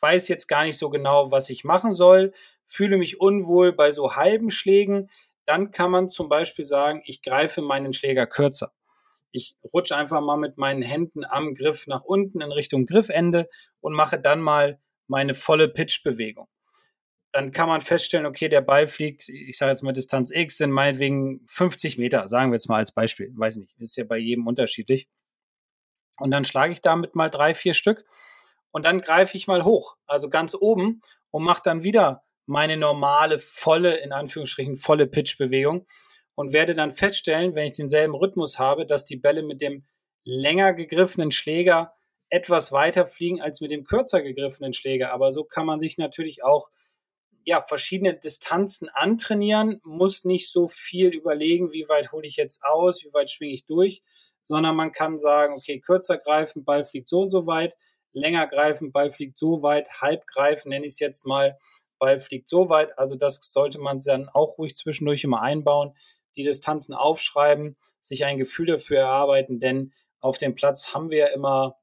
[0.00, 2.32] weiß jetzt gar nicht so genau, was ich machen soll,
[2.64, 5.10] fühle mich unwohl bei so halben Schlägen,
[5.46, 8.72] dann kann man zum Beispiel sagen, ich greife meinen Schläger kürzer.
[9.30, 13.48] Ich rutsche einfach mal mit meinen Händen am Griff nach unten in Richtung Griffende
[13.80, 16.48] und mache dann mal meine volle Pitch-Bewegung.
[17.32, 20.70] Dann kann man feststellen, okay, der Ball fliegt, ich sage jetzt mal Distanz X, sind
[20.70, 23.30] meinetwegen 50 Meter, sagen wir jetzt mal als Beispiel.
[23.36, 25.08] Weiß nicht, ist ja bei jedem unterschiedlich.
[26.18, 28.06] Und dann schlage ich damit mal drei, vier Stück
[28.76, 31.00] und dann greife ich mal hoch, also ganz oben
[31.30, 35.86] und mache dann wieder meine normale, volle, in Anführungsstrichen, volle Pitch-Bewegung
[36.34, 39.86] und werde dann feststellen, wenn ich denselben Rhythmus habe, dass die Bälle mit dem
[40.24, 41.94] länger gegriffenen Schläger
[42.28, 45.10] etwas weiter fliegen als mit dem kürzer gegriffenen Schläger.
[45.10, 46.68] Aber so kann man sich natürlich auch
[47.44, 53.02] ja, verschiedene Distanzen antrainieren, muss nicht so viel überlegen, wie weit hole ich jetzt aus,
[53.02, 54.02] wie weit schwinge ich durch,
[54.42, 57.78] sondern man kann sagen, okay, kürzer greifen, Ball fliegt so und so weit,
[58.16, 61.58] länger greifen, Ball fliegt so weit, halb greifen, nenne ich es jetzt mal,
[61.98, 62.98] Ball fliegt so weit.
[62.98, 65.92] Also das sollte man dann auch ruhig zwischendurch immer einbauen,
[66.36, 71.76] die Distanzen aufschreiben, sich ein Gefühl dafür erarbeiten, denn auf dem Platz haben wir immer,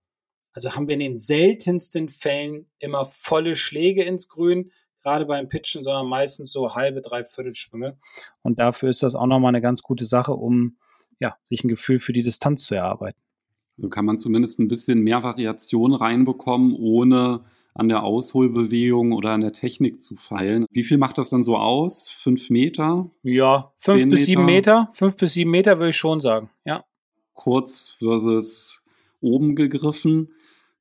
[0.54, 4.72] also haben wir in den seltensten Fällen immer volle Schläge ins Grün,
[5.02, 7.98] gerade beim Pitchen, sondern meistens so halbe, dreiviertel Schwünge.
[8.42, 10.78] Und dafür ist das auch nochmal eine ganz gute Sache, um
[11.20, 13.20] ja, sich ein Gefühl für die Distanz zu erarbeiten.
[13.78, 17.42] So kann man zumindest ein bisschen mehr Variation reinbekommen, ohne
[17.74, 20.66] an der Ausholbewegung oder an der Technik zu feilen.
[20.72, 22.10] Wie viel macht das dann so aus?
[22.10, 23.10] Fünf Meter?
[23.24, 24.90] Ja, fünf bis sieben Meter.
[24.92, 26.84] Fünf bis sieben Meter würde ich schon sagen, ja.
[27.34, 28.86] Kurz versus
[29.22, 30.30] oben gegriffen,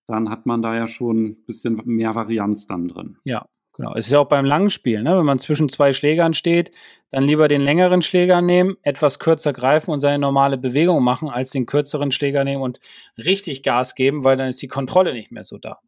[0.07, 3.17] dann hat man da ja schon ein bisschen mehr Varianz dann drin.
[3.25, 5.17] Ja, Genau, es ist ja auch beim langen Spiel, ne?
[5.17, 6.73] wenn man zwischen zwei Schlägern steht,
[7.11, 11.51] dann lieber den längeren Schläger nehmen, etwas kürzer greifen und seine normale Bewegung machen, als
[11.51, 12.81] den kürzeren Schläger nehmen und
[13.17, 15.79] richtig Gas geben, weil dann ist die Kontrolle nicht mehr so da.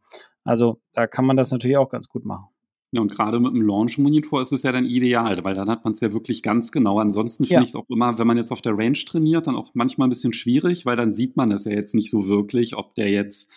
[0.44, 2.46] Also da kann man das natürlich auch ganz gut machen.
[2.92, 5.94] Ja, und gerade mit dem Launch-Monitor ist es ja dann ideal, weil dann hat man
[5.94, 7.00] es ja wirklich ganz genau.
[7.00, 7.62] Ansonsten finde ja.
[7.62, 10.10] ich es auch immer, wenn man jetzt auf der Range trainiert, dann auch manchmal ein
[10.10, 13.50] bisschen schwierig, weil dann sieht man das ja jetzt nicht so wirklich, ob der jetzt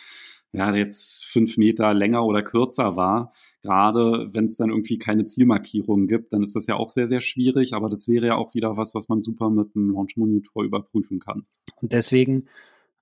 [0.54, 3.34] ja, jetzt fünf Meter länger oder kürzer war.
[3.68, 7.20] Gerade wenn es dann irgendwie keine Zielmarkierungen gibt, dann ist das ja auch sehr, sehr
[7.20, 7.74] schwierig.
[7.74, 11.46] Aber das wäre ja auch wieder was, was man super mit einem Launch-Monitor überprüfen kann.
[11.82, 12.48] Und deswegen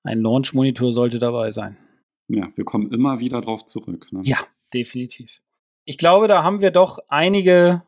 [0.04, 1.78] ein Launch-Monitor sollte dabei sein.
[2.28, 4.08] Ja, wir kommen immer wieder drauf zurück.
[4.12, 4.22] Ne?
[4.24, 4.40] Ja,
[4.74, 5.44] definitiv.
[5.84, 7.84] Ich glaube, da haben wir doch einige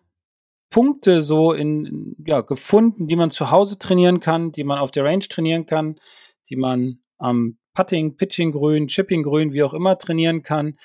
[0.69, 5.03] Punkte so in, ja, gefunden, die man zu Hause trainieren kann, die man auf der
[5.03, 5.99] Range trainieren kann,
[6.47, 10.77] die man am Putting, Pitching grün, Chipping grün, wie auch immer trainieren kann.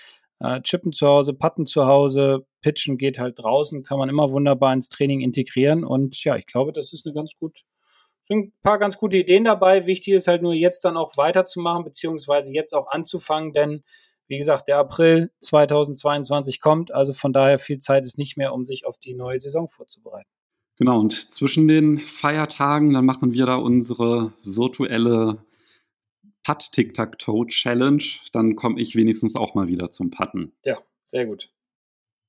[0.42, 4.72] Äh, Chippen zu Hause, Putten zu Hause, Pitchen geht halt draußen, kann man immer wunderbar
[4.72, 5.84] ins Training integrieren.
[5.84, 7.60] Und ja, ich glaube, das ist eine ganz gut,
[8.22, 9.86] sind ein paar ganz gute Ideen dabei.
[9.86, 13.84] Wichtig ist halt nur jetzt dann auch weiterzumachen, beziehungsweise jetzt auch anzufangen, denn
[14.28, 18.66] wie gesagt, der April 2022 kommt, also von daher viel Zeit ist nicht mehr, um
[18.66, 20.28] sich auf die neue Saison vorzubereiten.
[20.78, 25.44] Genau, und zwischen den Feiertagen, dann machen wir da unsere virtuelle
[26.44, 30.52] Putt-Tic-Tac-Toe-Challenge, dann komme ich wenigstens auch mal wieder zum Putten.
[30.64, 31.50] Ja, sehr gut.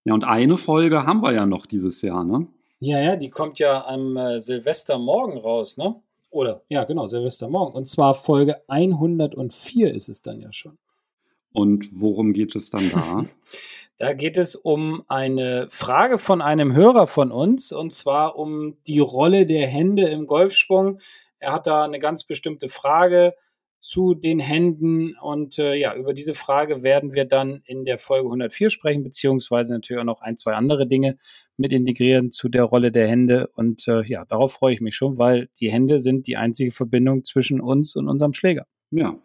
[0.05, 2.47] Ja, und eine Folge haben wir ja noch dieses Jahr, ne?
[2.80, 6.01] Ja, ja, die kommt ja am äh, Silvestermorgen raus, ne?
[6.30, 7.76] Oder, ja, genau, Silvestermorgen.
[7.76, 10.78] Und zwar Folge 104 ist es dann ja schon.
[11.53, 13.24] Und worum geht es dann da?
[13.99, 18.99] Da geht es um eine Frage von einem Hörer von uns und zwar um die
[18.99, 20.99] Rolle der Hände im Golfsprung.
[21.38, 23.36] Er hat da eine ganz bestimmte Frage
[23.84, 28.28] zu den Händen und äh, ja, über diese Frage werden wir dann in der Folge
[28.28, 31.18] 104 sprechen, beziehungsweise natürlich auch noch ein, zwei andere Dinge
[31.58, 35.18] mit integrieren zu der Rolle der Hände und äh, ja, darauf freue ich mich schon,
[35.18, 38.68] weil die Hände sind die einzige Verbindung zwischen uns und unserem Schläger.
[38.92, 39.20] Ja,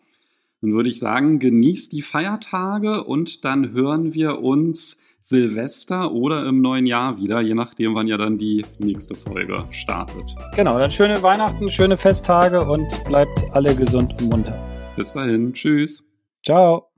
[0.61, 4.99] dann würde ich sagen, genießt die Feiertage und dann hören wir uns
[5.29, 10.25] Silvester oder im neuen Jahr wieder, je nachdem, wann ja dann die nächste Folge startet.
[10.57, 14.59] Genau, dann schöne Weihnachten, schöne Festtage und bleibt alle gesund und munter.
[14.97, 16.03] Bis dahin, tschüss.
[16.43, 16.89] Ciao.